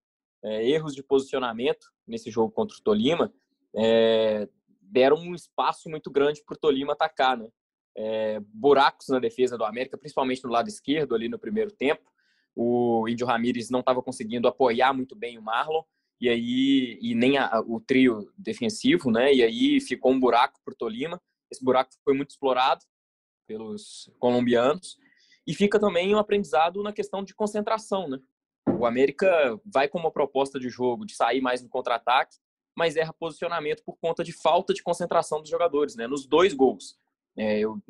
É, 0.43 0.67
erros 0.69 0.93
de 0.93 1.01
posicionamento 1.01 1.91
nesse 2.05 2.29
jogo 2.29 2.51
contra 2.51 2.75
o 2.77 2.81
Tolima 2.81 3.33
é, 3.75 4.47
deram 4.81 5.17
um 5.17 5.33
espaço 5.33 5.89
muito 5.89 6.11
grande 6.11 6.43
para 6.43 6.53
o 6.53 6.57
Tolima 6.57 6.93
atacar, 6.93 7.37
né? 7.37 7.49
É, 7.95 8.39
buracos 8.39 9.07
na 9.09 9.19
defesa 9.19 9.57
do 9.57 9.63
América, 9.63 9.97
principalmente 9.97 10.43
no 10.43 10.49
lado 10.49 10.67
esquerdo 10.67 11.13
ali 11.13 11.29
no 11.29 11.39
primeiro 11.39 11.71
tempo. 11.71 12.11
O 12.55 13.07
Índio 13.07 13.25
Ramírez 13.25 13.69
não 13.69 13.79
estava 13.79 14.01
conseguindo 14.01 14.47
apoiar 14.47 14.93
muito 14.93 15.15
bem 15.15 15.37
o 15.37 15.41
Marlon 15.41 15.83
e 16.19 16.29
aí 16.29 16.99
e 17.01 17.15
nem 17.15 17.37
a, 17.37 17.59
o 17.61 17.79
trio 17.79 18.31
defensivo, 18.37 19.11
né? 19.11 19.33
E 19.33 19.43
aí 19.43 19.79
ficou 19.79 20.11
um 20.11 20.19
buraco 20.19 20.59
para 20.63 20.73
o 20.73 20.77
Tolima. 20.77 21.21
Esse 21.51 21.63
buraco 21.63 21.91
foi 22.03 22.15
muito 22.15 22.31
explorado 22.31 22.83
pelos 23.47 24.11
colombianos 24.19 24.97
e 25.45 25.53
fica 25.53 25.79
também 25.79 26.15
um 26.15 26.19
aprendizado 26.19 26.81
na 26.81 26.93
questão 26.93 27.23
de 27.23 27.35
concentração, 27.35 28.07
né? 28.07 28.19
O 28.67 28.85
América 28.85 29.59
vai 29.65 29.87
com 29.87 29.97
uma 29.97 30.11
proposta 30.11 30.59
de 30.59 30.69
jogo 30.69 31.05
de 31.05 31.15
sair 31.15 31.41
mais 31.41 31.61
no 31.61 31.69
contra-ataque, 31.69 32.37
mas 32.75 32.95
erra 32.95 33.13
posicionamento 33.13 33.83
por 33.83 33.97
conta 33.97 34.23
de 34.23 34.33
falta 34.33 34.73
de 34.73 34.81
concentração 34.81 35.41
dos 35.41 35.49
jogadores, 35.49 35.95
né? 35.95 36.07
Nos 36.07 36.25
dois 36.25 36.53
gols. 36.53 36.97
É, 37.35 37.59
eu, 37.59 37.81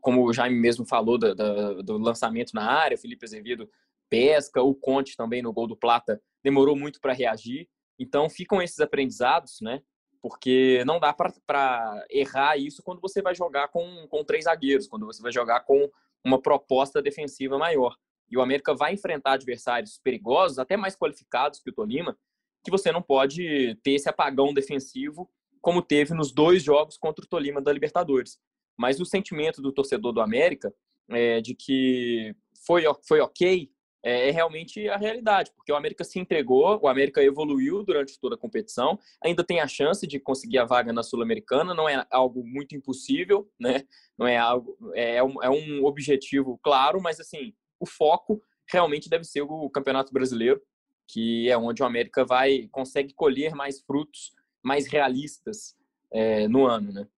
como 0.00 0.24
o 0.24 0.32
Jaime 0.32 0.58
mesmo 0.58 0.84
falou 0.84 1.18
do 1.18 1.98
lançamento 1.98 2.52
na 2.54 2.70
área, 2.70 2.98
Felipe 2.98 3.24
Azevedo 3.24 3.68
pesca, 4.08 4.62
o 4.62 4.74
Conte 4.74 5.16
também 5.16 5.40
no 5.40 5.52
gol 5.52 5.66
do 5.66 5.76
Plata 5.76 6.20
demorou 6.42 6.76
muito 6.76 7.00
para 7.00 7.14
reagir. 7.14 7.68
Então 7.98 8.28
ficam 8.28 8.60
esses 8.60 8.78
aprendizados, 8.80 9.60
né? 9.62 9.80
Porque 10.20 10.84
não 10.84 11.00
dá 11.00 11.14
para 11.14 12.04
errar 12.10 12.56
isso 12.56 12.82
quando 12.82 13.00
você 13.00 13.22
vai 13.22 13.34
jogar 13.34 13.68
com, 13.68 14.06
com 14.08 14.22
três 14.22 14.44
zagueiros, 14.44 14.86
quando 14.86 15.06
você 15.06 15.22
vai 15.22 15.32
jogar 15.32 15.60
com 15.60 15.90
uma 16.24 16.40
proposta 16.40 17.00
defensiva 17.00 17.58
maior 17.58 17.96
e 18.30 18.36
o 18.36 18.42
América 18.42 18.74
vai 18.74 18.94
enfrentar 18.94 19.32
adversários 19.32 19.98
perigosos, 20.02 20.58
até 20.58 20.76
mais 20.76 20.96
qualificados 20.96 21.60
que 21.60 21.70
o 21.70 21.72
Tolima, 21.72 22.16
que 22.64 22.70
você 22.70 22.92
não 22.92 23.02
pode 23.02 23.74
ter 23.82 23.92
esse 23.92 24.08
apagão 24.08 24.54
defensivo 24.54 25.30
como 25.60 25.80
teve 25.80 26.12
nos 26.12 26.32
dois 26.32 26.62
jogos 26.62 26.96
contra 26.96 27.24
o 27.24 27.28
Tolima 27.28 27.60
da 27.60 27.72
Libertadores. 27.72 28.38
Mas 28.76 29.00
o 29.00 29.04
sentimento 29.04 29.62
do 29.62 29.72
torcedor 29.72 30.12
do 30.12 30.20
América 30.20 30.74
é 31.08 31.40
de 31.40 31.54
que 31.54 32.34
foi, 32.66 32.84
foi 33.06 33.20
ok 33.20 33.70
é, 34.04 34.28
é, 34.28 34.30
realmente 34.32 34.88
a 34.88 34.96
realidade, 34.96 35.52
porque 35.54 35.70
o 35.70 35.76
América 35.76 36.02
se 36.02 36.18
entregou, 36.18 36.80
o 36.82 36.88
América 36.88 37.22
evoluiu 37.22 37.84
durante 37.84 38.18
toda 38.18 38.34
a 38.34 38.38
competição, 38.38 38.98
ainda 39.22 39.44
tem 39.44 39.60
a 39.60 39.68
chance 39.68 40.04
de 40.06 40.18
conseguir 40.18 40.58
a 40.58 40.64
vaga 40.64 40.92
na 40.92 41.04
Sul-Americana, 41.04 41.72
não 41.72 41.88
é 41.88 42.04
algo 42.10 42.44
muito 42.44 42.74
impossível, 42.74 43.48
né? 43.60 43.84
Não 44.18 44.26
é 44.26 44.36
algo 44.36 44.76
é, 44.94 45.16
é 45.16 45.22
um, 45.22 45.42
é 45.42 45.48
um 45.48 45.84
objetivo 45.84 46.58
claro, 46.62 47.00
mas 47.00 47.20
assim 47.20 47.54
o 47.82 47.86
foco 47.86 48.40
realmente 48.70 49.10
deve 49.10 49.24
ser 49.24 49.42
o 49.42 49.68
Campeonato 49.68 50.12
Brasileiro, 50.12 50.62
que 51.08 51.50
é 51.50 51.58
onde 51.58 51.82
o 51.82 51.84
América 51.84 52.24
vai 52.24 52.68
consegue 52.70 53.12
colher 53.12 53.56
mais 53.56 53.80
frutos 53.80 54.32
mais 54.62 54.86
realistas 54.86 55.76
é, 56.12 56.46
no 56.46 56.64
ano, 56.64 56.92
né? 56.92 57.08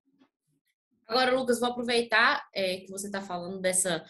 Agora, 1.06 1.38
Lucas, 1.38 1.60
vou 1.60 1.68
aproveitar 1.68 2.48
é, 2.54 2.78
que 2.78 2.90
você 2.90 3.06
está 3.06 3.20
falando 3.20 3.60
dessa 3.60 4.02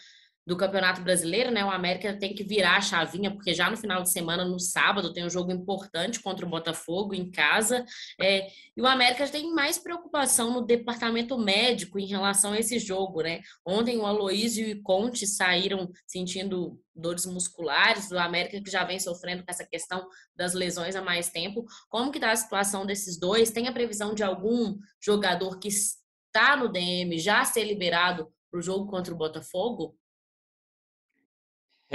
do 0.45 0.55
Campeonato 0.55 1.01
Brasileiro, 1.01 1.49
né? 1.49 1.65
O 1.65 1.71
América 1.71 2.15
tem 2.17 2.35
que 2.35 2.43
virar 2.43 2.77
a 2.77 2.81
chavinha, 2.81 3.31
porque 3.31 3.53
já 3.53 3.69
no 3.69 3.75
final 3.75 4.03
de 4.03 4.11
semana, 4.11 4.45
no 4.45 4.59
sábado, 4.59 5.11
tem 5.11 5.25
um 5.25 5.29
jogo 5.29 5.51
importante 5.51 6.19
contra 6.19 6.45
o 6.45 6.49
Botafogo 6.49 7.15
em 7.15 7.31
casa. 7.31 7.83
É, 8.21 8.47
e 8.77 8.81
o 8.81 8.85
América 8.85 9.27
tem 9.27 9.51
mais 9.53 9.79
preocupação 9.79 10.51
no 10.51 10.61
departamento 10.61 11.37
médico 11.37 11.97
em 11.97 12.05
relação 12.05 12.53
a 12.53 12.59
esse 12.59 12.77
jogo, 12.77 13.21
né? 13.23 13.41
Ontem 13.65 13.97
o 13.97 14.05
Aloísio 14.05 14.67
e 14.67 14.73
o 14.73 14.83
Conte 14.83 15.25
saíram 15.25 15.91
sentindo 16.05 16.79
dores 16.95 17.25
musculares, 17.25 18.07
do 18.07 18.17
América 18.17 18.61
que 18.61 18.71
já 18.71 18.83
vem 18.83 18.99
sofrendo 18.99 19.43
com 19.43 19.51
essa 19.51 19.65
questão 19.65 20.07
das 20.35 20.53
lesões 20.53 20.95
há 20.95 21.01
mais 21.01 21.29
tempo. 21.29 21.65
Como 21.89 22.11
que 22.11 22.17
está 22.17 22.31
a 22.31 22.35
situação 22.35 22.85
desses 22.85 23.19
dois? 23.19 23.51
Tem 23.51 23.67
a 23.67 23.73
previsão 23.73 24.13
de 24.13 24.23
algum 24.23 24.77
jogador 25.01 25.59
que 25.59 25.67
está 25.67 26.55
no 26.55 26.69
DM 26.69 27.17
já 27.17 27.43
ser 27.43 27.63
liberado 27.63 28.31
para 28.51 28.59
o 28.59 28.63
jogo 28.63 28.89
contra 28.89 29.13
o 29.13 29.17
Botafogo? 29.17 29.97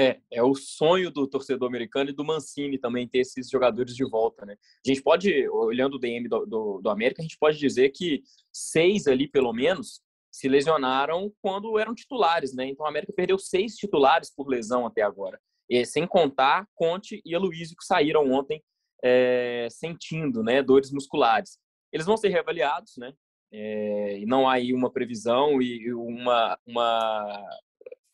É, 0.01 0.19
é 0.31 0.43
o 0.43 0.55
sonho 0.55 1.11
do 1.11 1.27
torcedor 1.27 1.69
americano 1.69 2.09
e 2.09 2.15
do 2.15 2.25
Mancini 2.25 2.79
também 2.79 3.07
ter 3.07 3.19
esses 3.19 3.51
jogadores 3.51 3.95
de 3.95 4.09
volta, 4.09 4.47
né? 4.47 4.55
A 4.55 4.89
gente 4.89 5.03
pode, 5.03 5.47
olhando 5.51 5.97
o 5.97 5.99
DM 5.99 6.27
do, 6.27 6.47
do, 6.47 6.81
do 6.81 6.89
América, 6.89 7.21
a 7.21 7.23
gente 7.23 7.37
pode 7.39 7.59
dizer 7.59 7.91
que 7.91 8.23
seis 8.51 9.07
ali, 9.07 9.29
pelo 9.29 9.53
menos, 9.53 10.01
se 10.33 10.49
lesionaram 10.49 11.31
quando 11.43 11.79
eram 11.79 11.95
titulares, 11.95 12.55
né? 12.55 12.67
Então 12.67 12.87
a 12.87 12.89
América 12.89 13.13
perdeu 13.15 13.39
seis 13.39 13.75
titulares 13.75 14.35
por 14.35 14.49
lesão 14.49 14.87
até 14.87 15.03
agora. 15.03 15.39
E, 15.69 15.85
sem 15.85 16.07
contar 16.07 16.67
Conte 16.75 17.21
e 17.23 17.35
Aloysio 17.35 17.77
que 17.77 17.85
saíram 17.85 18.33
ontem 18.33 18.63
é, 19.05 19.69
sentindo 19.71 20.43
né, 20.43 20.63
dores 20.63 20.91
musculares. 20.91 21.59
Eles 21.93 22.07
vão 22.07 22.17
ser 22.17 22.29
reavaliados, 22.29 22.97
né? 22.97 23.13
É, 23.53 24.23
não 24.27 24.49
há 24.49 24.55
aí 24.55 24.73
uma 24.73 24.91
previsão 24.91 25.61
e 25.61 25.93
uma, 25.93 26.59
uma 26.67 27.61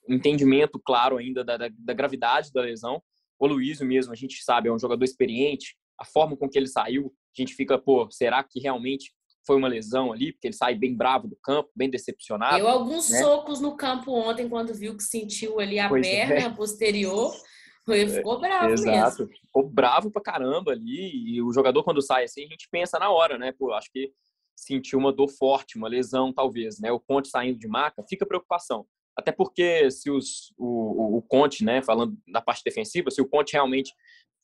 entendimento 0.08 0.80
claro 0.84 1.16
ainda 1.16 1.44
da, 1.44 1.56
da, 1.56 1.68
da 1.70 1.94
gravidade 1.94 2.52
da 2.52 2.62
lesão. 2.62 3.02
O 3.38 3.46
Luísio 3.46 3.86
mesmo, 3.86 4.12
a 4.12 4.16
gente 4.16 4.42
sabe, 4.42 4.68
é 4.68 4.72
um 4.72 4.78
jogador 4.78 5.04
experiente. 5.04 5.76
A 5.98 6.04
forma 6.04 6.36
com 6.36 6.48
que 6.48 6.58
ele 6.58 6.66
saiu, 6.66 7.12
a 7.36 7.40
gente 7.40 7.54
fica, 7.54 7.78
pô, 7.78 8.08
será 8.10 8.42
que 8.42 8.60
realmente 8.60 9.12
foi 9.46 9.56
uma 9.56 9.68
lesão 9.68 10.12
ali? 10.12 10.32
Porque 10.32 10.48
ele 10.48 10.54
sai 10.54 10.74
bem 10.74 10.94
bravo 10.96 11.28
do 11.28 11.36
campo, 11.42 11.70
bem 11.74 11.88
decepcionado. 11.88 12.56
Deu 12.56 12.68
alguns 12.68 13.08
né? 13.10 13.20
socos 13.20 13.60
no 13.60 13.76
campo 13.76 14.12
ontem, 14.12 14.48
quando 14.48 14.74
viu 14.74 14.96
que 14.96 15.02
sentiu 15.02 15.60
ali 15.60 15.78
a 15.78 15.88
pois 15.88 16.06
é. 16.06 16.26
perna 16.26 16.46
é. 16.46 16.54
posterior. 16.54 17.32
Ele 17.88 18.10
ficou 18.10 18.40
bravo 18.40 18.72
Exato. 18.72 19.22
mesmo. 19.22 19.28
Ficou 19.40 19.68
bravo 19.68 20.10
pra 20.10 20.20
caramba 20.20 20.72
ali. 20.72 21.36
E 21.36 21.40
o 21.40 21.52
jogador, 21.52 21.84
quando 21.84 22.02
sai 22.02 22.24
assim, 22.24 22.44
a 22.44 22.48
gente 22.48 22.68
pensa 22.70 22.98
na 22.98 23.10
hora, 23.10 23.38
né? 23.38 23.52
Pô, 23.56 23.72
acho 23.72 23.90
que 23.92 24.12
sentiu 24.56 24.98
uma 24.98 25.12
dor 25.12 25.28
forte, 25.28 25.76
uma 25.76 25.86
lesão, 25.86 26.32
talvez, 26.32 26.80
né? 26.80 26.90
O 26.90 26.98
Conte 26.98 27.28
saindo 27.28 27.58
de 27.58 27.68
maca, 27.68 28.02
fica 28.08 28.26
preocupação. 28.26 28.86
Até 29.16 29.32
porque 29.32 29.90
se 29.90 30.10
os, 30.10 30.52
o, 30.58 31.16
o 31.18 31.22
Conte, 31.22 31.64
né, 31.64 31.82
falando 31.82 32.16
da 32.28 32.40
parte 32.40 32.62
defensiva, 32.62 33.10
se 33.10 33.20
o 33.20 33.28
Conte 33.28 33.54
realmente 33.54 33.94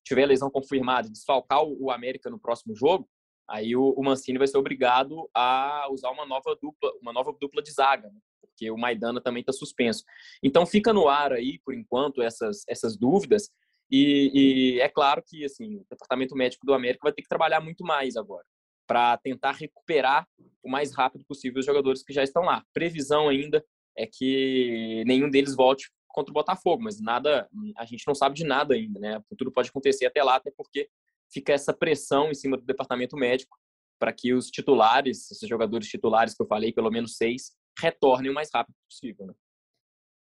tiver 0.04 0.26
lesão 0.26 0.50
confirmada 0.50 1.10
desfalcar 1.10 1.62
o, 1.62 1.90
América 1.90 2.30
no 2.30 2.40
próximo 2.40 2.74
jogo, 2.74 3.08
aí 3.48 3.76
o, 3.76 3.90
o, 3.96 4.02
Mancini 4.02 4.38
vai 4.38 4.46
ser 4.46 4.58
obrigado 4.58 5.28
a 5.34 5.86
usar 5.90 6.10
uma 6.10 6.26
nova 6.26 6.56
dupla, 6.60 6.90
uma 7.00 7.12
nova 7.12 7.32
dupla 7.38 7.62
de 7.62 7.70
zaga, 7.70 8.08
né? 8.08 8.18
porque 8.40 8.70
o 8.70 8.76
Maidana 8.76 9.20
também 9.20 9.40
está 9.40 9.52
suspenso. 9.52 10.04
Então 10.42 10.66
fica 10.66 10.92
no 10.92 11.08
ar 11.08 11.32
aí, 11.32 11.58
por 11.64 11.74
enquanto, 11.74 12.22
essas, 12.22 12.64
essas 12.68 12.96
dúvidas. 12.96 13.50
E, 13.90 14.76
e, 14.76 14.80
é 14.80 14.88
claro 14.88 15.22
que 15.26 15.44
assim, 15.44 15.76
o 15.76 15.86
departamento 15.90 16.34
médico 16.34 16.64
do 16.64 16.74
América 16.74 17.02
vai 17.02 17.12
ter 17.12 17.22
que 17.22 17.28
trabalhar 17.28 17.60
muito 17.60 17.84
mais 17.84 18.16
agora 18.16 18.46
para 18.86 19.16
tentar 19.18 19.52
recuperar 19.52 20.26
o 20.62 20.70
mais 20.70 20.94
rápido 20.94 21.24
possível 21.24 21.60
os 21.60 21.66
jogadores 21.66 22.02
que 22.02 22.12
já 22.12 22.22
estão 22.22 22.42
lá. 22.42 22.64
Previsão 22.72 23.28
ainda 23.28 23.64
é 23.96 24.06
que 24.06 25.02
nenhum 25.06 25.30
deles 25.30 25.54
volte 25.54 25.90
contra 26.08 26.30
o 26.30 26.34
Botafogo, 26.34 26.82
mas 26.82 27.00
nada, 27.00 27.48
a 27.76 27.84
gente 27.84 28.06
não 28.06 28.14
sabe 28.14 28.34
de 28.34 28.44
nada 28.44 28.74
ainda, 28.74 29.00
né? 29.00 29.22
Tudo 29.36 29.50
pode 29.52 29.70
acontecer 29.70 30.06
até 30.06 30.22
lá, 30.22 30.36
até 30.36 30.50
porque 30.50 30.88
fica 31.32 31.52
essa 31.52 31.72
pressão 31.72 32.30
em 32.30 32.34
cima 32.34 32.56
do 32.56 32.64
departamento 32.64 33.16
médico 33.16 33.56
para 33.98 34.12
que 34.12 34.34
os 34.34 34.50
titulares, 34.50 35.30
esses 35.30 35.48
jogadores 35.48 35.88
titulares 35.88 36.34
que 36.34 36.42
eu 36.42 36.46
falei, 36.46 36.72
pelo 36.72 36.90
menos 36.90 37.16
seis, 37.16 37.52
retornem 37.78 38.30
o 38.30 38.34
mais 38.34 38.50
rápido 38.52 38.74
possível. 38.88 39.26
Né? 39.26 39.34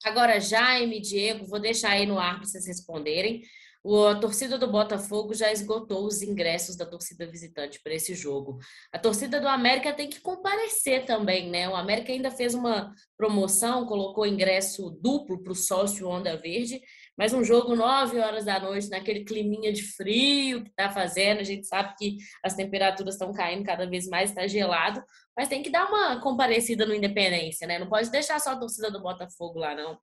Agora, 0.04 0.40
Jaime, 0.40 1.00
Diego, 1.00 1.46
vou 1.46 1.60
deixar 1.60 1.92
aí 1.92 2.06
no 2.06 2.20
ar 2.20 2.36
para 2.36 2.46
vocês 2.46 2.68
responderem. 2.68 3.44
A 3.86 4.20
torcida 4.20 4.58
do 4.58 4.70
Botafogo 4.70 5.34
já 5.34 5.52
esgotou 5.52 6.06
os 6.06 6.22
ingressos 6.22 6.76
da 6.76 6.86
torcida 6.86 7.26
visitante 7.26 7.80
para 7.82 7.94
esse 7.94 8.14
jogo. 8.14 8.60
A 8.92 9.00
torcida 9.00 9.40
do 9.40 9.48
América 9.48 9.94
tem 9.94 10.10
que 10.10 10.20
comparecer 10.20 11.06
também, 11.06 11.50
né? 11.50 11.70
O 11.70 11.76
América 11.76 12.12
ainda 12.12 12.32
fez 12.32 12.54
uma 12.54 12.94
promoção, 13.18 13.86
colocou 13.86 14.26
ingresso 14.26 14.90
duplo 15.02 15.42
para 15.42 15.52
o 15.52 15.56
sócio 15.56 16.08
Onda 16.08 16.36
Verde, 16.36 16.82
mas 17.18 17.34
um 17.34 17.44
jogo 17.44 17.76
9 17.76 18.20
horas 18.20 18.46
da 18.46 18.60
noite, 18.60 18.90
naquele 18.90 19.24
climinha 19.24 19.74
de 19.74 19.84
frio 19.84 20.64
que 20.64 20.70
está 20.70 20.90
fazendo, 20.90 21.40
a 21.40 21.44
gente 21.44 21.66
sabe 21.66 21.96
que 21.98 22.18
as 22.44 22.54
temperaturas 22.54 23.16
estão 23.16 23.34
caindo 23.34 23.66
cada 23.66 23.90
vez 23.90 24.08
mais, 24.08 24.30
está 24.30 24.46
gelado, 24.48 25.04
mas 25.36 25.48
tem 25.48 25.64
que 25.64 25.70
dar 25.70 25.88
uma 25.88 26.22
comparecida 26.22 26.86
no 26.86 26.94
Independência, 26.94 27.68
né? 27.68 27.80
Não 27.80 27.88
pode 27.88 28.12
deixar 28.12 28.40
só 28.40 28.52
a 28.52 28.60
torcida 28.60 28.92
do 28.92 29.02
Botafogo 29.02 29.60
lá, 29.60 29.74
não. 29.74 29.98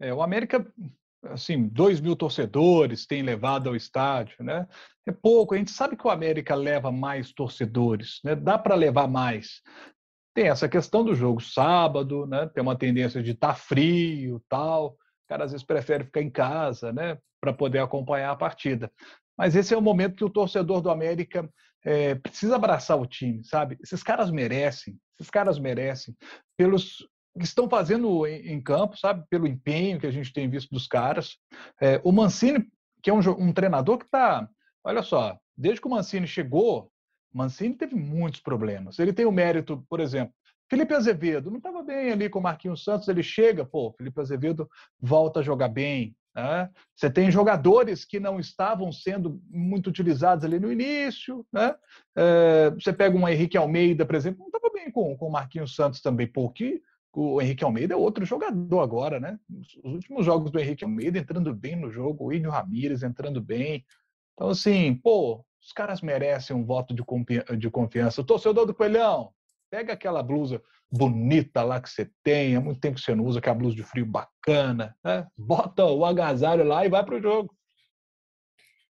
É, 0.00 0.14
o 0.14 0.22
América 0.22 0.66
assim, 1.24 1.68
dois 1.68 2.00
mil 2.00 2.16
torcedores 2.16 3.06
tem 3.06 3.22
levado 3.22 3.68
ao 3.68 3.76
estádio, 3.76 4.42
né? 4.42 4.66
É 5.06 5.12
pouco. 5.12 5.54
A 5.54 5.58
gente 5.58 5.70
sabe 5.70 5.96
que 5.96 6.06
o 6.06 6.10
América 6.10 6.54
leva 6.54 6.90
mais 6.90 7.32
torcedores, 7.32 8.20
né? 8.24 8.34
Dá 8.34 8.58
para 8.58 8.74
levar 8.74 9.08
mais. 9.08 9.60
Tem 10.34 10.48
essa 10.48 10.68
questão 10.68 11.04
do 11.04 11.14
jogo 11.14 11.40
sábado, 11.40 12.26
né? 12.26 12.46
Tem 12.46 12.62
uma 12.62 12.76
tendência 12.76 13.22
de 13.22 13.32
estar 13.32 13.48
tá 13.48 13.54
frio, 13.54 14.42
tal. 14.48 14.88
O 14.88 14.96
cara 15.28 15.44
às 15.44 15.52
vezes 15.52 15.66
prefere 15.66 16.04
ficar 16.04 16.22
em 16.22 16.30
casa, 16.30 16.92
né? 16.92 17.18
Para 17.40 17.52
poder 17.52 17.80
acompanhar 17.80 18.30
a 18.30 18.36
partida. 18.36 18.90
Mas 19.36 19.56
esse 19.56 19.72
é 19.74 19.76
o 19.76 19.82
momento 19.82 20.16
que 20.16 20.24
o 20.24 20.30
torcedor 20.30 20.80
do 20.80 20.90
América 20.90 21.48
é, 21.84 22.14
precisa 22.14 22.56
abraçar 22.56 22.98
o 22.98 23.06
time, 23.06 23.42
sabe? 23.44 23.78
Esses 23.82 24.02
caras 24.02 24.30
merecem, 24.30 24.98
esses 25.18 25.30
caras 25.30 25.58
merecem 25.58 26.14
pelos 26.56 27.08
que 27.38 27.44
estão 27.44 27.68
fazendo 27.68 28.26
em, 28.26 28.60
campo, 28.60 28.98
sabe? 28.98 29.24
Pelo 29.28 29.46
empenho 29.46 30.00
que 30.00 30.06
a 30.06 30.10
gente 30.10 30.32
tem 30.32 30.48
visto 30.48 30.70
dos 30.70 30.86
caras. 30.86 31.36
É, 31.80 32.00
o 32.04 32.12
Mancini, 32.12 32.66
que 33.02 33.10
é 33.10 33.12
um, 33.12 33.20
um 33.38 33.52
treinador 33.52 33.98
que 33.98 34.04
está. 34.04 34.48
Olha 34.84 35.02
só, 35.02 35.38
desde 35.56 35.80
que 35.80 35.86
o 35.86 35.90
Mancini 35.90 36.26
chegou, 36.26 36.90
Mancini 37.32 37.74
teve 37.74 37.94
muitos 37.94 38.40
problemas. 38.40 38.98
Ele 38.98 39.12
tem 39.12 39.26
o 39.26 39.32
mérito, 39.32 39.84
por 39.88 40.00
exemplo, 40.00 40.34
Felipe 40.70 40.94
Azevedo 40.94 41.50
não 41.50 41.58
estava 41.58 41.82
bem 41.82 42.12
ali 42.12 42.28
com 42.28 42.38
o 42.38 42.42
Marquinhos 42.42 42.84
Santos, 42.84 43.08
ele 43.08 43.24
chega, 43.24 43.64
pô, 43.64 43.92
Felipe 43.98 44.20
Azevedo 44.20 44.70
volta 45.00 45.40
a 45.40 45.42
jogar 45.42 45.68
bem. 45.68 46.14
Né? 46.34 46.70
Você 46.94 47.10
tem 47.10 47.28
jogadores 47.28 48.04
que 48.04 48.20
não 48.20 48.38
estavam 48.38 48.92
sendo 48.92 49.42
muito 49.50 49.88
utilizados 49.88 50.44
ali 50.44 50.60
no 50.60 50.70
início. 50.70 51.44
Né? 51.52 51.74
É, 52.16 52.70
você 52.70 52.92
pega 52.92 53.18
um 53.18 53.28
Henrique 53.28 53.56
Almeida, 53.56 54.06
por 54.06 54.14
exemplo, 54.14 54.40
não 54.40 54.46
estava 54.46 54.70
bem 54.72 54.92
com, 54.92 55.16
com 55.16 55.26
o 55.26 55.32
Marquinhos 55.32 55.74
Santos 55.74 56.00
também, 56.00 56.28
pô, 56.28 56.48
que 56.48 56.80
o 57.12 57.40
Henrique 57.40 57.64
Almeida 57.64 57.94
é 57.94 57.96
outro 57.96 58.24
jogador 58.24 58.80
agora, 58.80 59.18
né? 59.18 59.38
Os 59.82 59.94
últimos 59.94 60.24
jogos 60.24 60.50
do 60.50 60.60
Henrique 60.60 60.84
Almeida 60.84 61.18
entrando 61.18 61.52
bem 61.54 61.76
no 61.76 61.90
jogo, 61.90 62.26
o 62.26 62.32
Índio 62.32 62.50
Ramírez 62.50 63.02
entrando 63.02 63.40
bem. 63.40 63.84
Então, 64.34 64.48
assim, 64.48 64.94
pô, 64.94 65.44
os 65.60 65.72
caras 65.72 66.00
merecem 66.00 66.54
um 66.54 66.64
voto 66.64 66.94
de, 66.94 67.02
de 67.56 67.70
confiança. 67.70 68.20
O 68.20 68.24
torcedor 68.24 68.66
do 68.66 68.74
Coelhão, 68.74 69.32
pega 69.70 69.92
aquela 69.92 70.22
blusa 70.22 70.62
bonita 70.90 71.62
lá 71.62 71.80
que 71.80 71.88
você 71.88 72.10
tem, 72.22 72.56
há 72.56 72.60
muito 72.60 72.80
tempo 72.80 72.96
que 72.96 73.02
você 73.02 73.14
não 73.14 73.24
usa, 73.24 73.38
aquela 73.38 73.54
blusa 73.54 73.76
de 73.76 73.82
frio 73.82 74.04
bacana, 74.04 74.96
né? 75.04 75.26
Bota 75.36 75.84
o 75.84 76.04
agasalho 76.04 76.64
lá 76.64 76.84
e 76.84 76.88
vai 76.88 77.04
pro 77.04 77.20
jogo. 77.20 77.54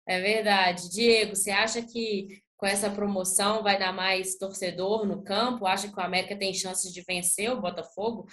É 0.06 0.20
verdade. 0.20 0.90
Diego, 0.90 1.34
você 1.34 1.50
acha 1.50 1.82
que 1.82 2.42
com 2.60 2.66
essa 2.66 2.90
promoção 2.90 3.62
vai 3.62 3.78
dar 3.78 3.90
mais 3.90 4.36
torcedor 4.36 5.06
no 5.06 5.24
campo? 5.24 5.66
Acha 5.66 5.88
que 5.88 5.98
o 5.98 6.02
América 6.02 6.36
tem 6.36 6.52
chances 6.52 6.92
de 6.92 7.02
vencer 7.02 7.50
o 7.50 7.60
Botafogo? 7.60 8.26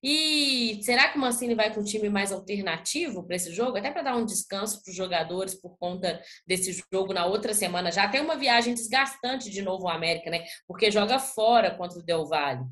E 0.00 0.80
será 0.82 1.08
que 1.08 1.18
o 1.18 1.20
Mancini 1.20 1.54
vai 1.54 1.72
com 1.74 1.80
um 1.80 1.84
time 1.84 2.08
mais 2.08 2.32
alternativo 2.32 3.24
para 3.24 3.36
esse 3.36 3.52
jogo? 3.52 3.76
Até 3.76 3.90
para 3.90 4.02
dar 4.02 4.16
um 4.16 4.24
descanso 4.24 4.82
para 4.82 4.90
os 4.90 4.96
jogadores 4.96 5.54
por 5.54 5.76
conta 5.78 6.20
desse 6.46 6.72
jogo 6.92 7.12
na 7.12 7.26
outra 7.26 7.52
semana. 7.52 7.90
Já 7.90 8.08
tem 8.08 8.20
uma 8.20 8.36
viagem 8.36 8.72
desgastante 8.72 9.50
de 9.50 9.62
novo 9.62 9.84
o 9.84 9.88
América, 9.88 10.30
né? 10.30 10.44
Porque 10.66 10.90
joga 10.90 11.18
fora 11.18 11.76
contra 11.76 11.98
o 11.98 12.02
Del 12.02 12.26
Valle. 12.26 12.64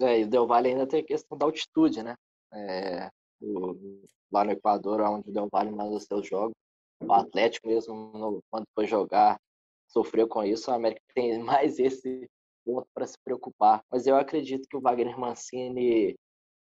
É, 0.00 0.20
e 0.20 0.24
o 0.24 0.28
Del 0.28 0.46
Valle 0.46 0.68
ainda 0.68 0.86
tem 0.86 1.00
a 1.00 1.06
questão 1.06 1.38
da 1.38 1.46
altitude, 1.46 2.02
né? 2.02 2.16
É, 2.52 3.08
o, 3.40 4.04
lá 4.32 4.44
no 4.44 4.50
Equador, 4.50 5.00
onde 5.00 5.30
o 5.30 5.32
Del 5.32 5.48
Valle 5.50 5.70
manda 5.70 5.98
seus 6.00 6.26
jogos. 6.26 6.54
O 7.00 7.12
Atlético 7.12 7.68
mesmo, 7.68 7.94
no, 7.94 8.40
quando 8.48 8.64
foi 8.76 8.86
jogar 8.86 9.38
sofreu 9.92 10.26
com 10.26 10.42
isso, 10.42 10.70
a 10.70 10.74
América 10.74 11.02
tem 11.14 11.38
mais 11.42 11.78
esse 11.78 12.28
ponto 12.64 12.86
para 12.94 13.06
se 13.06 13.16
preocupar. 13.24 13.82
Mas 13.90 14.06
eu 14.06 14.16
acredito 14.16 14.66
que 14.68 14.76
o 14.76 14.80
Wagner 14.80 15.18
Mancini 15.18 16.14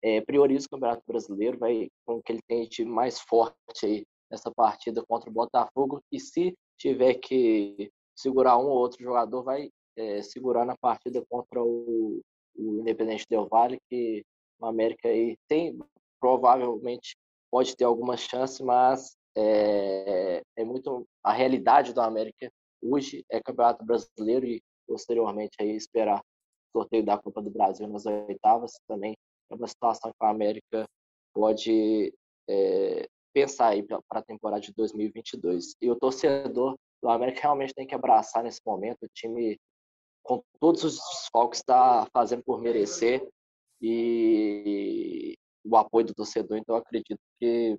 é, 0.04 0.22
prioriza 0.22 0.68
o 0.68 0.70
Campeonato 0.70 1.04
Brasileiro, 1.08 1.58
vai 1.58 1.90
com 2.06 2.22
que 2.22 2.32
ele 2.32 2.42
tem 2.48 2.68
time 2.68 2.90
mais 2.90 3.20
forte 3.20 3.86
aí 3.86 4.06
nessa 4.32 4.52
partida 4.52 5.04
contra 5.08 5.30
o 5.30 5.34
Botafogo 5.34 6.02
e 6.12 6.20
se 6.20 6.56
tiver 6.78 7.16
que 7.16 7.92
segurar 8.16 8.58
um 8.58 8.68
ou 8.68 8.78
outro 8.78 9.04
jogador, 9.04 9.44
vai 9.44 9.70
é, 9.98 10.22
segurar 10.22 10.66
na 10.66 10.78
partida 10.78 11.24
contra 11.30 11.62
o, 11.62 12.22
o 12.56 12.80
Independente 12.80 13.26
Del 13.30 13.48
Valle, 13.48 13.80
que 13.90 14.24
o 14.60 14.66
América 14.66 15.10
aí 15.10 15.36
tem 15.48 15.78
provavelmente 16.20 17.16
pode 17.52 17.76
ter 17.76 17.86
alguma 17.86 18.16
chance, 18.18 18.64
mas 18.64 19.16
é, 19.36 20.42
é 20.56 20.64
muito 20.64 21.06
a 21.24 21.32
realidade 21.32 21.94
do 21.94 22.02
América 22.02 22.52
hoje 22.82 23.26
é 23.30 23.42
Campeonato 23.42 23.86
Brasileiro 23.86 24.46
e 24.46 24.62
posteriormente 24.88 25.56
aí 25.60 25.76
esperar 25.76 26.20
o 26.20 26.80
sorteio 26.80 27.06
da 27.06 27.18
Copa 27.18 27.42
do 27.42 27.50
Brasil 27.50 27.88
nas 27.88 28.06
oitavas 28.06 28.74
também 28.88 29.16
é 29.50 29.56
uma 29.56 29.68
situação 29.68 30.12
que 30.12 30.26
a 30.26 30.30
América 30.30 30.86
pode 31.34 32.14
é, 32.48 33.08
pensar 33.34 33.70
aí 33.70 33.84
para 33.84 34.02
a 34.12 34.22
temporada 34.22 34.62
de 34.62 34.74
2022. 34.74 35.76
E 35.82 35.90
o 35.90 35.96
torcedor 35.96 36.76
do 37.02 37.10
América 37.10 37.42
realmente 37.42 37.74
tem 37.74 37.88
que 37.88 37.96
abraçar 37.96 38.44
nesse 38.44 38.62
momento 38.66 39.04
o 39.04 39.10
time 39.10 39.58
com 40.22 40.44
todos 40.60 40.84
os 40.84 40.96
desfalques 40.96 41.60
está 41.60 42.08
fazendo 42.14 42.44
por 42.44 42.62
merecer 42.62 43.28
e 43.82 45.36
o 45.64 45.76
apoio 45.78 46.06
do 46.06 46.14
torcedor. 46.14 46.58
Então, 46.58 46.76
acredito 46.76 47.20
que, 47.40 47.78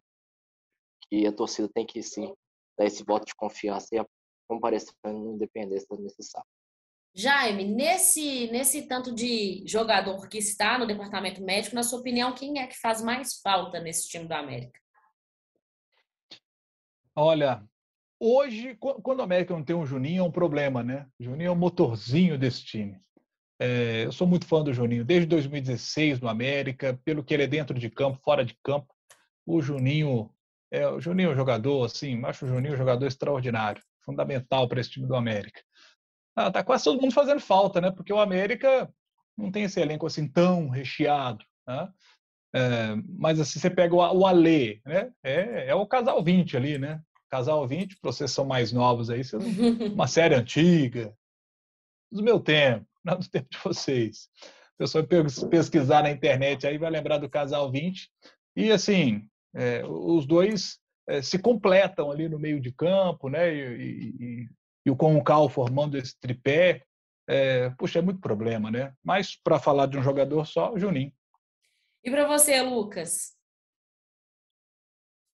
que 1.09 1.27
a 1.27 1.33
torcida 1.33 1.69
tem 1.73 1.87
que 1.87 2.03
sim 2.03 2.33
dar 2.77 2.87
esse 2.87 3.05
voto 3.05 3.27
de 3.27 3.35
confiança 3.35 3.87
e 3.93 3.99
comparecendo 4.51 4.97
no 5.05 5.35
Independência 5.35 5.87
sábado. 6.21 6.49
Jaime, 7.15 7.65
nesse, 7.65 8.49
nesse 8.51 8.83
tanto 8.89 9.15
de 9.15 9.65
jogador 9.67 10.29
que 10.29 10.39
está 10.39 10.79
no 10.79 10.87
departamento 10.87 11.43
médico, 11.43 11.75
na 11.75 11.83
sua 11.83 12.01
opinião, 12.01 12.35
quem 12.35 12.59
é 12.59 12.67
que 12.67 12.79
faz 12.79 13.03
mais 13.03 13.41
falta 13.41 13.81
nesse 13.81 14.09
time 14.09 14.27
do 14.27 14.33
América? 14.33 14.79
Olha, 17.15 17.65
hoje, 18.19 18.77
quando 18.77 19.21
o 19.21 19.23
América 19.23 19.55
não 19.55 19.65
tem 19.65 19.75
um 19.75 19.87
Juninho, 19.87 20.21
é 20.21 20.27
um 20.27 20.31
problema, 20.31 20.83
né? 20.83 21.07
O 21.19 21.25
Juninho 21.25 21.49
é 21.49 21.53
o 21.53 21.57
motorzinho 21.57 22.39
desse 22.39 22.65
time. 22.65 23.01
É, 23.61 24.05
eu 24.07 24.13
sou 24.13 24.27
muito 24.27 24.47
fã 24.47 24.63
do 24.63 24.73
Juninho, 24.73 25.05
desde 25.05 25.27
2016 25.27 26.21
no 26.21 26.29
América, 26.29 26.99
pelo 27.05 27.25
que 27.25 27.35
ele 27.35 27.43
é 27.43 27.49
dentro 27.49 27.79
de 27.79 27.91
campo, 27.91 28.21
fora 28.23 28.45
de 28.45 28.57
campo. 28.63 28.93
O 29.45 29.61
Juninho 29.61 30.33
é, 30.73 30.87
o 30.87 31.01
Juninho 31.01 31.31
é 31.31 31.33
um 31.33 31.37
jogador, 31.37 31.85
assim, 31.85 32.25
acho 32.25 32.45
o 32.45 32.49
Juninho 32.49 32.75
um 32.75 32.79
jogador 32.79 33.05
extraordinário 33.05 33.83
fundamental 34.05 34.69
para 34.69 34.81
esse 34.81 34.91
time 34.91 35.07
do 35.07 35.15
América. 35.15 35.61
Ah, 36.35 36.51
tá 36.51 36.63
quase 36.63 36.85
todo 36.85 37.01
mundo 37.01 37.13
fazendo 37.13 37.41
falta, 37.41 37.81
né? 37.81 37.91
Porque 37.91 38.13
o 38.13 38.21
América 38.21 38.93
não 39.37 39.51
tem 39.51 39.65
esse 39.65 39.81
elenco 39.81 40.07
assim 40.07 40.29
tão 40.29 40.69
recheado, 40.69 41.45
né? 41.67 41.93
É, 42.55 42.97
mas 43.17 43.39
assim, 43.39 43.61
você 43.61 43.71
pega 43.71 43.95
o, 43.95 43.99
o 43.99 44.27
Alê, 44.27 44.81
né? 44.85 45.13
É, 45.23 45.69
é 45.69 45.75
o 45.75 45.87
casal 45.87 46.23
20 46.23 46.57
ali, 46.57 46.79
né? 46.79 47.01
Casal 47.29 47.67
20, 47.67 47.97
para 48.01 48.11
vocês 48.13 48.31
são 48.31 48.45
mais 48.45 48.73
novos 48.73 49.09
aí, 49.09 49.23
uma 49.95 50.09
série 50.09 50.35
antiga, 50.35 51.15
do 52.11 52.23
meu 52.23 52.41
tempo, 52.41 52.87
não 53.05 53.19
do 53.19 53.29
tempo 53.29 53.49
de 53.51 53.59
vocês. 53.59 54.29
A 54.75 54.79
pessoa 54.79 55.07
pesquisar 55.51 56.03
na 56.03 56.11
internet 56.11 56.67
aí 56.67 56.79
vai 56.79 56.91
lembrar 56.91 57.19
do 57.19 57.29
Casal 57.29 57.71
20. 57.71 58.11
E 58.57 58.73
assim, 58.73 59.29
é, 59.55 59.85
os 59.87 60.27
dois 60.27 60.79
é, 61.11 61.21
se 61.21 61.39
completam 61.41 62.11
ali 62.11 62.29
no 62.29 62.39
meio 62.39 62.61
de 62.61 62.71
campo, 62.73 63.29
né? 63.29 63.53
E, 63.53 64.15
e, 64.21 64.49
e 64.87 64.91
o 64.91 64.97
Concal 64.97 65.49
formando 65.49 65.99
esse 65.99 66.19
tripé, 66.19 66.85
é, 67.29 67.71
puxa, 67.71 67.99
é 67.99 68.03
muito 68.03 68.21
problema, 68.21 68.71
né? 68.71 68.95
Mas 69.03 69.37
para 69.37 69.59
falar 69.59 69.87
de 69.87 69.99
um 69.99 70.03
jogador 70.03 70.47
só, 70.47 70.73
o 70.73 70.79
Juninho. 70.79 71.13
E 72.05 72.11
para 72.11 72.27
você, 72.29 72.63
Lucas? 72.63 73.37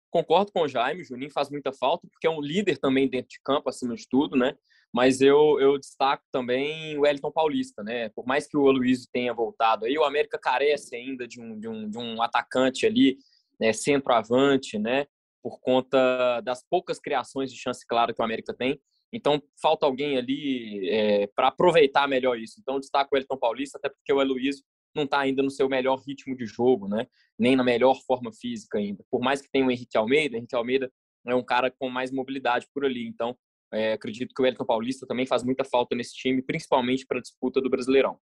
Concordo 0.09 0.49
com 0.53 0.61
o 0.61 0.67
Jaime, 0.67 1.01
o 1.01 1.05
Juninho 1.05 1.29
faz 1.29 1.49
muita 1.49 1.73
falta, 1.73 2.07
porque 2.07 2.25
é 2.25 2.29
um 2.29 2.39
líder 2.39 2.77
também 2.77 3.09
dentro 3.09 3.27
de 3.27 3.41
campo, 3.43 3.69
acima 3.69 3.95
de 3.95 4.07
tudo, 4.07 4.37
né? 4.37 4.55
Mas 4.93 5.19
eu, 5.19 5.59
eu 5.59 5.77
destaco 5.77 6.23
também 6.31 6.97
o 6.97 7.01
Wellington 7.01 7.31
Paulista, 7.31 7.83
né? 7.83 8.07
Por 8.09 8.25
mais 8.25 8.47
que 8.47 8.55
o 8.55 8.69
Aloysio 8.69 9.09
tenha 9.11 9.33
voltado 9.33 9.83
aí, 9.83 9.97
o 9.97 10.05
América 10.05 10.39
carece 10.39 10.95
ainda 10.95 11.27
de 11.27 11.41
um, 11.41 11.59
de 11.59 11.67
um, 11.67 11.89
de 11.89 11.97
um 11.97 12.21
atacante 12.21 12.85
ali, 12.85 13.17
né? 13.59 13.73
centroavante, 13.73 14.79
né? 14.79 15.05
Por 15.45 15.59
conta 15.59 16.41
das 16.41 16.63
poucas 16.67 16.99
criações 16.99 17.53
de 17.53 17.59
chance 17.59 17.85
clara 17.85 18.11
que 18.11 18.19
o 18.19 18.25
América 18.25 18.51
tem. 18.51 18.81
Então, 19.13 19.39
falta 19.61 19.85
alguém 19.85 20.17
ali 20.17 20.89
é, 20.89 21.27
para 21.35 21.49
aproveitar 21.49 22.07
melhor 22.07 22.39
isso. 22.39 22.55
Então, 22.59 22.79
destaco 22.79 23.13
o 23.13 23.17
Elton 23.19 23.37
Paulista, 23.37 23.77
até 23.77 23.87
porque 23.87 24.11
o 24.11 24.19
Heloísio 24.19 24.65
não 24.95 25.03
está 25.03 25.19
ainda 25.19 25.43
no 25.43 25.51
seu 25.51 25.69
melhor 25.69 26.01
ritmo 26.01 26.35
de 26.35 26.47
jogo, 26.47 26.87
né? 26.87 27.05
Nem 27.37 27.55
na 27.55 27.63
melhor 27.63 28.01
forma 28.07 28.33
física 28.33 28.79
ainda. 28.79 29.05
Por 29.11 29.21
mais 29.21 29.39
que 29.39 29.47
tenha 29.51 29.67
o 29.67 29.69
Henrique 29.69 29.95
Almeida, 29.95 30.35
Henrique 30.35 30.55
Almeida 30.55 30.91
é 31.27 31.35
um 31.35 31.45
cara 31.45 31.69
com 31.69 31.89
mais 31.89 32.09
mobilidade 32.09 32.65
por 32.73 32.83
ali. 32.83 33.07
Então, 33.07 33.37
é, 33.71 33.93
acredito 33.93 34.33
que 34.33 34.41
o 34.41 34.45
Wellington 34.45 34.65
Paulista 34.65 35.05
também 35.05 35.27
faz 35.27 35.43
muita 35.43 35.63
falta 35.63 35.95
nesse 35.95 36.15
time, 36.15 36.41
principalmente 36.41 37.05
para 37.05 37.19
a 37.19 37.21
disputa 37.21 37.61
do 37.61 37.69
Brasileirão. 37.69 38.17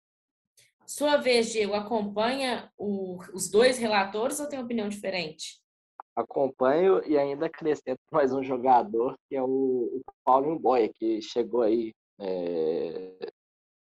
Sua 0.86 1.16
vez, 1.16 1.50
Diego, 1.50 1.72
acompanha 1.72 2.70
o, 2.76 3.16
os 3.32 3.50
dois 3.50 3.78
relatores 3.78 4.38
ou 4.40 4.46
tem 4.46 4.60
opinião 4.60 4.90
diferente? 4.90 5.63
Acompanho 6.16 7.04
e 7.04 7.18
ainda 7.18 7.46
acrescento 7.46 7.98
mais 8.12 8.32
um 8.32 8.42
jogador, 8.42 9.18
que 9.28 9.34
é 9.34 9.42
o, 9.42 9.46
o 9.46 10.02
Paulinho 10.24 10.58
Boia, 10.58 10.88
que 10.88 11.20
chegou 11.20 11.62
aí 11.62 11.92
é, 12.20 13.32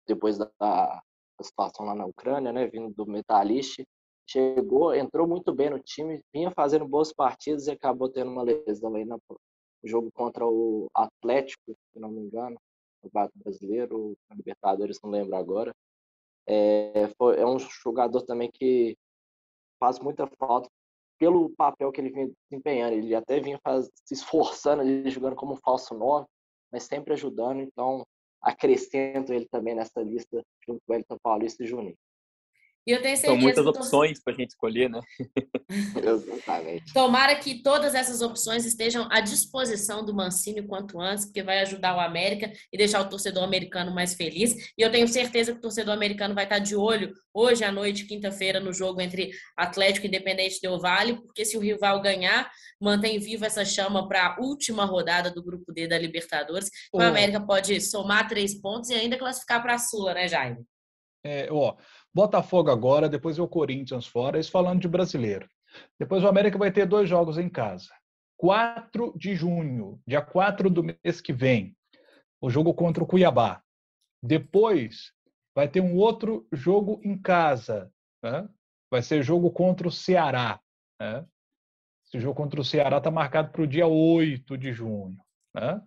depois 0.05 0.37
da, 0.37 0.51
da, 0.59 1.01
situação 1.41 1.85
lá 1.85 1.95
na 1.95 2.05
Ucrânia, 2.05 2.51
né, 2.51 2.67
vindo 2.67 2.93
do 2.93 3.05
Metalist, 3.05 3.81
chegou, 4.29 4.93
entrou 4.93 5.25
muito 5.25 5.53
bem 5.53 5.69
no 5.69 5.79
time, 5.79 6.21
vinha 6.33 6.51
fazendo 6.51 6.85
boas 6.85 7.13
partidas 7.13 7.67
e 7.67 7.71
acabou 7.71 8.09
tendo 8.09 8.31
uma 8.31 8.43
lesão 8.43 8.93
aí 8.95 9.05
no 9.05 9.21
jogo 9.85 10.11
contra 10.11 10.45
o 10.45 10.89
Atlético, 10.93 11.77
se 11.93 11.99
não 11.99 12.09
me 12.09 12.19
engano, 12.21 12.57
no 13.01 13.09
Bato 13.09 13.31
Brasileiro, 13.35 14.17
na 14.29 14.35
Libertadores, 14.35 14.99
não 15.01 15.11
lembro 15.11 15.35
agora. 15.35 15.73
É, 16.45 17.07
foi, 17.17 17.39
é 17.39 17.45
um 17.45 17.57
jogador 17.59 18.23
também 18.23 18.49
que 18.51 18.97
faz 19.79 19.99
muita 19.99 20.27
falta 20.39 20.69
pelo 21.17 21.49
papel 21.56 21.91
que 21.91 22.01
ele 22.01 22.10
vinha 22.10 22.32
desempenhando. 22.49 22.93
Ele 22.93 23.15
até 23.15 23.39
vinha 23.39 23.60
faz, 23.63 23.89
se 24.06 24.13
esforçando, 24.13 24.82
ali, 24.82 25.10
jogando 25.10 25.36
como 25.36 25.53
um 25.53 25.58
falso 25.58 25.93
9, 25.93 26.25
mas 26.71 26.84
sempre 26.84 27.13
ajudando. 27.13 27.62
Então, 27.62 28.06
acrescento 28.41 29.34
ele 29.34 29.47
também 29.47 29.75
nessa 29.75 30.01
lista, 30.01 30.43
junto 30.65 30.82
com 30.86 30.93
o 30.93 30.95
Elton 30.95 31.17
Paulista 31.21 31.63
e 31.63 31.67
Juninho. 31.67 31.97
E 32.88 32.91
eu 32.91 33.02
tenho 33.02 33.17
certeza 33.17 33.34
São 33.34 33.38
muitas 33.38 33.65
opções 33.65 34.23
para 34.23 34.32
a 34.32 34.36
gente 34.38 34.52
escolher, 34.52 34.89
né? 34.89 35.02
Exatamente. 35.69 36.93
Tomara 36.93 37.36
que 37.36 37.62
todas 37.62 37.93
essas 37.93 38.21
opções 38.21 38.65
estejam 38.65 39.10
à 39.12 39.19
disposição 39.19 40.06
do 40.06 40.15
Mancini 40.15 40.65
quanto 40.65 41.02
antes, 41.02 41.26
porque 41.26 41.43
vai 41.43 41.60
ajudar 41.60 41.97
o 41.97 42.00
América 42.00 42.50
e 42.71 42.78
deixar 42.78 43.02
o 43.02 43.10
torcedor 43.10 43.43
americano 43.43 43.93
mais 43.93 44.13
feliz. 44.13 44.71
E 44.78 44.82
eu 44.82 44.89
tenho 44.89 45.06
certeza 45.06 45.52
que 45.52 45.58
o 45.58 45.62
torcedor 45.62 45.93
americano 45.93 46.34
vai 46.34 46.45
estar 46.45 46.60
de 46.60 46.78
olho 46.78 47.13
hoje 47.34 47.65
à 47.65 47.71
noite, 47.73 48.06
quinta-feira, 48.06 48.62
no 48.62 48.71
jogo 48.71 49.02
entre 49.02 49.32
Atlético 49.58 50.06
e 50.06 50.08
Independente 50.08 50.62
Del 50.62 50.80
Vale, 50.80 51.17
porque 51.21 51.43
se 51.43 51.58
o 51.58 51.60
rival 51.60 52.02
ganhar, 52.02 52.50
mantém 52.80 53.19
viva 53.19 53.47
essa 53.47 53.65
chama 53.65 54.08
para 54.08 54.28
a 54.28 54.39
última 54.39 54.86
rodada 54.86 55.30
do 55.30 55.43
Grupo 55.43 55.73
D 55.73 55.89
da 55.89 55.97
Libertadores. 55.97 56.69
O 56.93 57.02
América 57.02 57.41
pode 57.41 57.82
somar 57.82 58.30
três 58.30 58.56
pontos 58.62 58.89
e 58.89 58.93
ainda 58.93 59.17
classificar 59.17 59.62
para 59.62 59.73
a 59.73 59.78
Sula, 59.78 60.13
né, 60.13 60.30
Jaime? 60.30 60.65
É, 61.23 61.50
ó, 61.52 61.76
Botafogo 62.17 62.71
agora, 62.71 63.08
depois 63.08 63.38
é 63.38 63.41
o 63.43 63.47
Corinthians 63.47 64.08
fora, 64.08 64.39
isso 64.39 64.49
falando 64.49 64.82
de 64.82 64.88
brasileiro. 64.88 65.47
Depois 65.99 66.23
o 66.23 66.27
América 66.27 66.58
vai 66.58 66.71
ter 66.71 66.88
dois 66.88 67.08
jogos 67.08 67.38
em 67.38 67.47
casa. 67.47 67.93
4 68.38 69.13
de 69.15 69.36
junho, 69.36 70.01
dia 70.08 70.19
4 70.19 70.67
do 70.67 70.84
mês 70.84 71.21
que 71.21 71.32
vem, 71.32 71.77
o 72.41 72.49
jogo 72.49 72.73
contra 72.73 73.03
o 73.03 73.06
Cuiabá. 73.06 73.62
Depois 74.19 75.13
vai 75.56 75.67
ter 75.67 75.80
um 75.80 75.95
outro 75.95 76.47
jogo 76.51 76.99
em 77.03 77.15
casa. 77.15 77.93
Né? 78.23 78.49
Vai 78.89 79.03
ser 79.03 79.21
jogo 79.21 79.51
contra 79.51 79.88
o 79.88 79.91
Ceará. 79.91 80.60
Né? 80.99 81.23
Esse 82.08 82.19
jogo 82.19 82.34
contra 82.34 82.60
o 82.60 82.65
Ceará 82.65 82.97
está 82.97 83.12
marcado 83.12 83.51
para 83.51 83.62
o 83.62 83.67
dia 83.67 83.86
8 83.86 84.58
de 84.58 84.73
junho. 84.73 85.19
Né? 85.53 85.80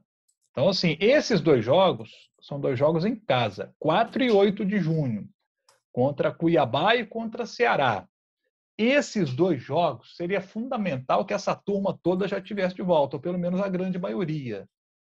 Então, 0.52 0.68
assim, 0.68 0.96
esses 1.00 1.40
dois 1.40 1.64
jogos 1.64 2.30
são 2.40 2.60
dois 2.60 2.78
jogos 2.78 3.04
em 3.04 3.16
casa, 3.16 3.74
4 3.80 4.22
e 4.22 4.30
8 4.30 4.64
de 4.64 4.78
junho 4.78 5.28
contra 5.92 6.32
Cuiabá 6.32 6.96
e 6.96 7.06
contra 7.06 7.46
Ceará. 7.46 8.06
Esses 8.78 9.34
dois 9.34 9.62
jogos 9.62 10.16
seria 10.16 10.40
fundamental 10.40 11.24
que 11.24 11.34
essa 11.34 11.54
turma 11.54 11.98
toda 12.02 12.26
já 12.26 12.40
tivesse 12.40 12.74
de 12.74 12.82
volta, 12.82 13.16
ou 13.16 13.20
pelo 13.20 13.38
menos 13.38 13.60
a 13.60 13.68
grande 13.68 13.98
maioria. 13.98 14.66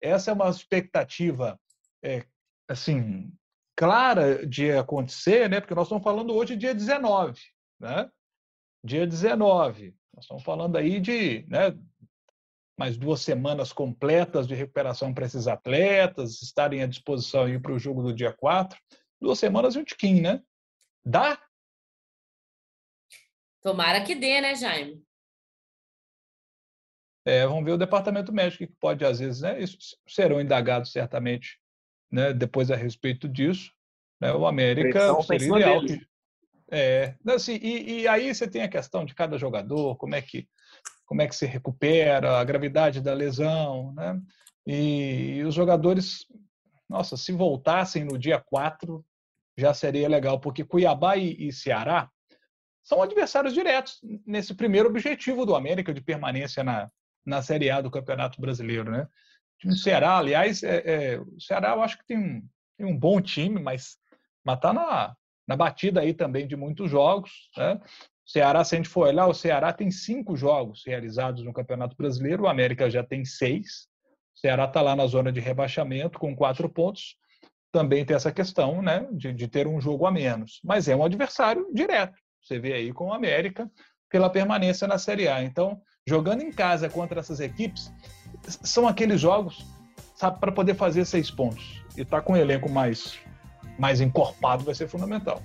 Essa 0.00 0.32
é 0.32 0.34
uma 0.34 0.48
expectativa 0.48 1.58
é, 2.02 2.24
assim 2.68 3.32
clara 3.76 4.46
de 4.46 4.72
acontecer, 4.72 5.48
né? 5.48 5.60
Porque 5.60 5.74
nós 5.74 5.86
estamos 5.86 6.02
falando 6.02 6.34
hoje 6.34 6.56
dia 6.56 6.74
19, 6.74 7.40
né? 7.80 8.10
Dia 8.84 9.06
19. 9.06 9.94
Nós 10.14 10.24
estamos 10.24 10.42
falando 10.42 10.76
aí 10.76 11.00
de, 11.00 11.46
né, 11.48 11.78
mais 12.78 12.96
duas 12.96 13.20
semanas 13.20 13.72
completas 13.72 14.46
de 14.46 14.54
recuperação 14.54 15.14
para 15.14 15.24
esses 15.24 15.46
atletas, 15.46 16.42
estarem 16.42 16.82
à 16.82 16.86
disposição 16.86 17.46
para 17.60 17.72
o 17.72 17.78
jogo 17.78 18.02
do 18.02 18.12
dia 18.12 18.32
4. 18.32 18.78
Duas 19.20 19.38
semanas 19.38 19.74
e 19.74 19.78
um 19.78 19.84
tiquinho, 19.84 20.22
né? 20.22 20.42
Dá? 21.04 21.40
Tomara 23.62 24.04
que 24.04 24.14
dê, 24.14 24.40
né, 24.40 24.54
Jaime? 24.54 25.02
É, 27.24 27.46
vamos 27.46 27.64
ver 27.64 27.72
o 27.72 27.78
departamento 27.78 28.32
médico 28.32 28.66
que 28.66 28.72
pode, 28.80 29.04
às 29.04 29.20
vezes, 29.20 29.42
né? 29.42 29.60
Isso 29.60 29.78
serão 30.08 30.40
indagados 30.40 30.90
certamente, 30.90 31.58
né? 32.10 32.32
Depois 32.32 32.70
a 32.70 32.76
respeito 32.76 33.28
disso, 33.28 33.72
né? 34.20 34.32
O 34.32 34.46
América 34.46 35.22
seria 35.22 35.46
ideal. 35.46 35.84
Que, 35.84 36.04
é, 36.70 37.14
assim, 37.28 37.58
e, 37.62 38.00
e, 38.00 38.08
aí 38.08 38.34
você 38.34 38.48
tem 38.48 38.62
a 38.62 38.68
questão 38.68 39.04
de 39.04 39.14
cada 39.14 39.38
jogador, 39.38 39.96
como 39.96 40.14
é 40.14 40.22
que 40.22 40.48
como 41.04 41.20
é 41.20 41.28
que 41.28 41.36
se 41.36 41.44
recupera, 41.44 42.38
a 42.38 42.44
gravidade 42.44 43.00
da 43.00 43.12
lesão, 43.12 43.92
né? 43.92 44.18
E, 44.66 45.36
e 45.36 45.44
os 45.44 45.54
jogadores, 45.54 46.26
nossa, 46.88 47.18
se 47.18 47.32
voltassem 47.32 48.04
no 48.04 48.18
dia 48.18 48.40
4, 48.40 49.04
já 49.56 49.74
seria 49.74 50.08
legal, 50.08 50.40
porque 50.40 50.64
Cuiabá 50.64 51.16
e, 51.16 51.48
e 51.48 51.52
Ceará 51.52 52.10
são 52.82 53.02
adversários 53.02 53.54
diretos 53.54 54.00
nesse 54.26 54.54
primeiro 54.54 54.88
objetivo 54.88 55.46
do 55.46 55.54
América 55.54 55.94
de 55.94 56.00
permanência 56.00 56.64
na, 56.64 56.90
na 57.24 57.40
Série 57.42 57.70
A 57.70 57.80
do 57.80 57.90
Campeonato 57.90 58.40
Brasileiro, 58.40 58.90
né? 58.90 59.06
O 59.64 59.76
Ceará, 59.76 60.18
aliás, 60.18 60.62
é, 60.64 60.82
é, 60.84 61.20
o 61.20 61.40
Ceará 61.40 61.70
eu 61.70 61.82
acho 61.82 61.96
que 61.98 62.06
tem 62.06 62.18
um, 62.18 62.42
tem 62.76 62.86
um 62.86 62.98
bom 62.98 63.20
time, 63.20 63.60
mas 63.60 63.96
está 64.48 64.72
na, 64.72 65.14
na 65.46 65.56
batida 65.56 66.00
aí 66.00 66.12
também 66.12 66.48
de 66.48 66.56
muitos 66.56 66.90
jogos, 66.90 67.30
né? 67.56 67.80
O 68.26 68.30
Ceará, 68.30 68.64
se 68.64 68.74
a 68.74 68.78
gente 68.78 68.88
for 68.88 69.08
olhar, 69.08 69.26
o 69.26 69.34
Ceará 69.34 69.72
tem 69.72 69.90
cinco 69.90 70.36
jogos 70.36 70.82
realizados 70.86 71.44
no 71.44 71.52
Campeonato 71.52 71.96
Brasileiro, 71.96 72.44
o 72.44 72.48
América 72.48 72.90
já 72.90 73.04
tem 73.04 73.24
seis. 73.24 73.88
O 74.34 74.40
Ceará 74.40 74.64
está 74.64 74.80
lá 74.80 74.96
na 74.96 75.06
zona 75.06 75.30
de 75.30 75.40
rebaixamento 75.40 76.18
com 76.18 76.34
quatro 76.34 76.68
pontos 76.68 77.16
também 77.72 78.04
tem 78.04 78.14
essa 78.14 78.30
questão 78.30 78.82
né, 78.82 79.08
de, 79.10 79.32
de 79.32 79.48
ter 79.48 79.66
um 79.66 79.80
jogo 79.80 80.06
a 80.06 80.12
menos. 80.12 80.60
Mas 80.62 80.86
é 80.86 80.94
um 80.94 81.02
adversário 81.02 81.66
direto. 81.72 82.14
Você 82.42 82.58
vê 82.58 82.74
aí 82.74 82.92
com 82.92 83.06
o 83.06 83.12
América 83.12 83.68
pela 84.10 84.28
permanência 84.28 84.86
na 84.86 84.98
Série 84.98 85.26
A. 85.26 85.42
Então, 85.42 85.80
jogando 86.06 86.42
em 86.42 86.52
casa 86.52 86.88
contra 86.88 87.20
essas 87.20 87.40
equipes, 87.40 87.90
são 88.62 88.86
aqueles 88.86 89.20
jogos, 89.20 89.66
sabe, 90.14 90.38
para 90.38 90.52
poder 90.52 90.74
fazer 90.74 91.06
seis 91.06 91.30
pontos. 91.30 91.82
E 91.96 92.02
estar 92.02 92.18
tá 92.18 92.22
com 92.22 92.34
o 92.34 92.36
elenco 92.36 92.70
mais, 92.70 93.18
mais 93.78 94.00
encorpado 94.00 94.64
vai 94.64 94.74
ser 94.74 94.86
fundamental. 94.86 95.42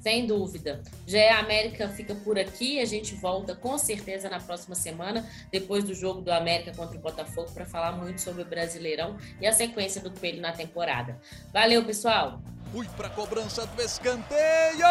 Sem 0.00 0.26
dúvida. 0.26 0.82
GE 1.06 1.28
América 1.28 1.88
fica 1.88 2.14
por 2.14 2.38
aqui. 2.38 2.80
A 2.80 2.84
gente 2.84 3.14
volta 3.14 3.54
com 3.54 3.76
certeza 3.76 4.28
na 4.28 4.40
próxima 4.40 4.74
semana, 4.74 5.28
depois 5.50 5.84
do 5.84 5.94
jogo 5.94 6.20
do 6.20 6.32
América 6.32 6.72
contra 6.74 6.96
o 6.96 7.00
Botafogo, 7.00 7.50
para 7.52 7.66
falar 7.66 7.92
muito 7.92 8.20
sobre 8.20 8.42
o 8.42 8.44
Brasileirão 8.44 9.16
e 9.40 9.46
a 9.46 9.52
sequência 9.52 10.00
do 10.00 10.10
Coelho 10.10 10.40
na 10.40 10.52
temporada. 10.52 11.18
Valeu, 11.52 11.84
pessoal! 11.84 12.40
Fui 12.72 12.86
para 12.96 13.06
a 13.08 13.10
cobrança 13.10 13.66
do 13.66 13.82
escanteio! 13.82 14.86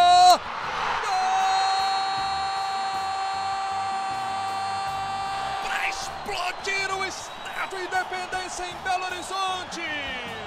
Para 5.63 5.89
explodir 5.89 6.97
o 6.97 7.05
Estádio 7.05 7.79
Independência 7.79 8.65
em 8.65 8.83
Belo 8.83 9.05
Horizonte! 9.05 10.46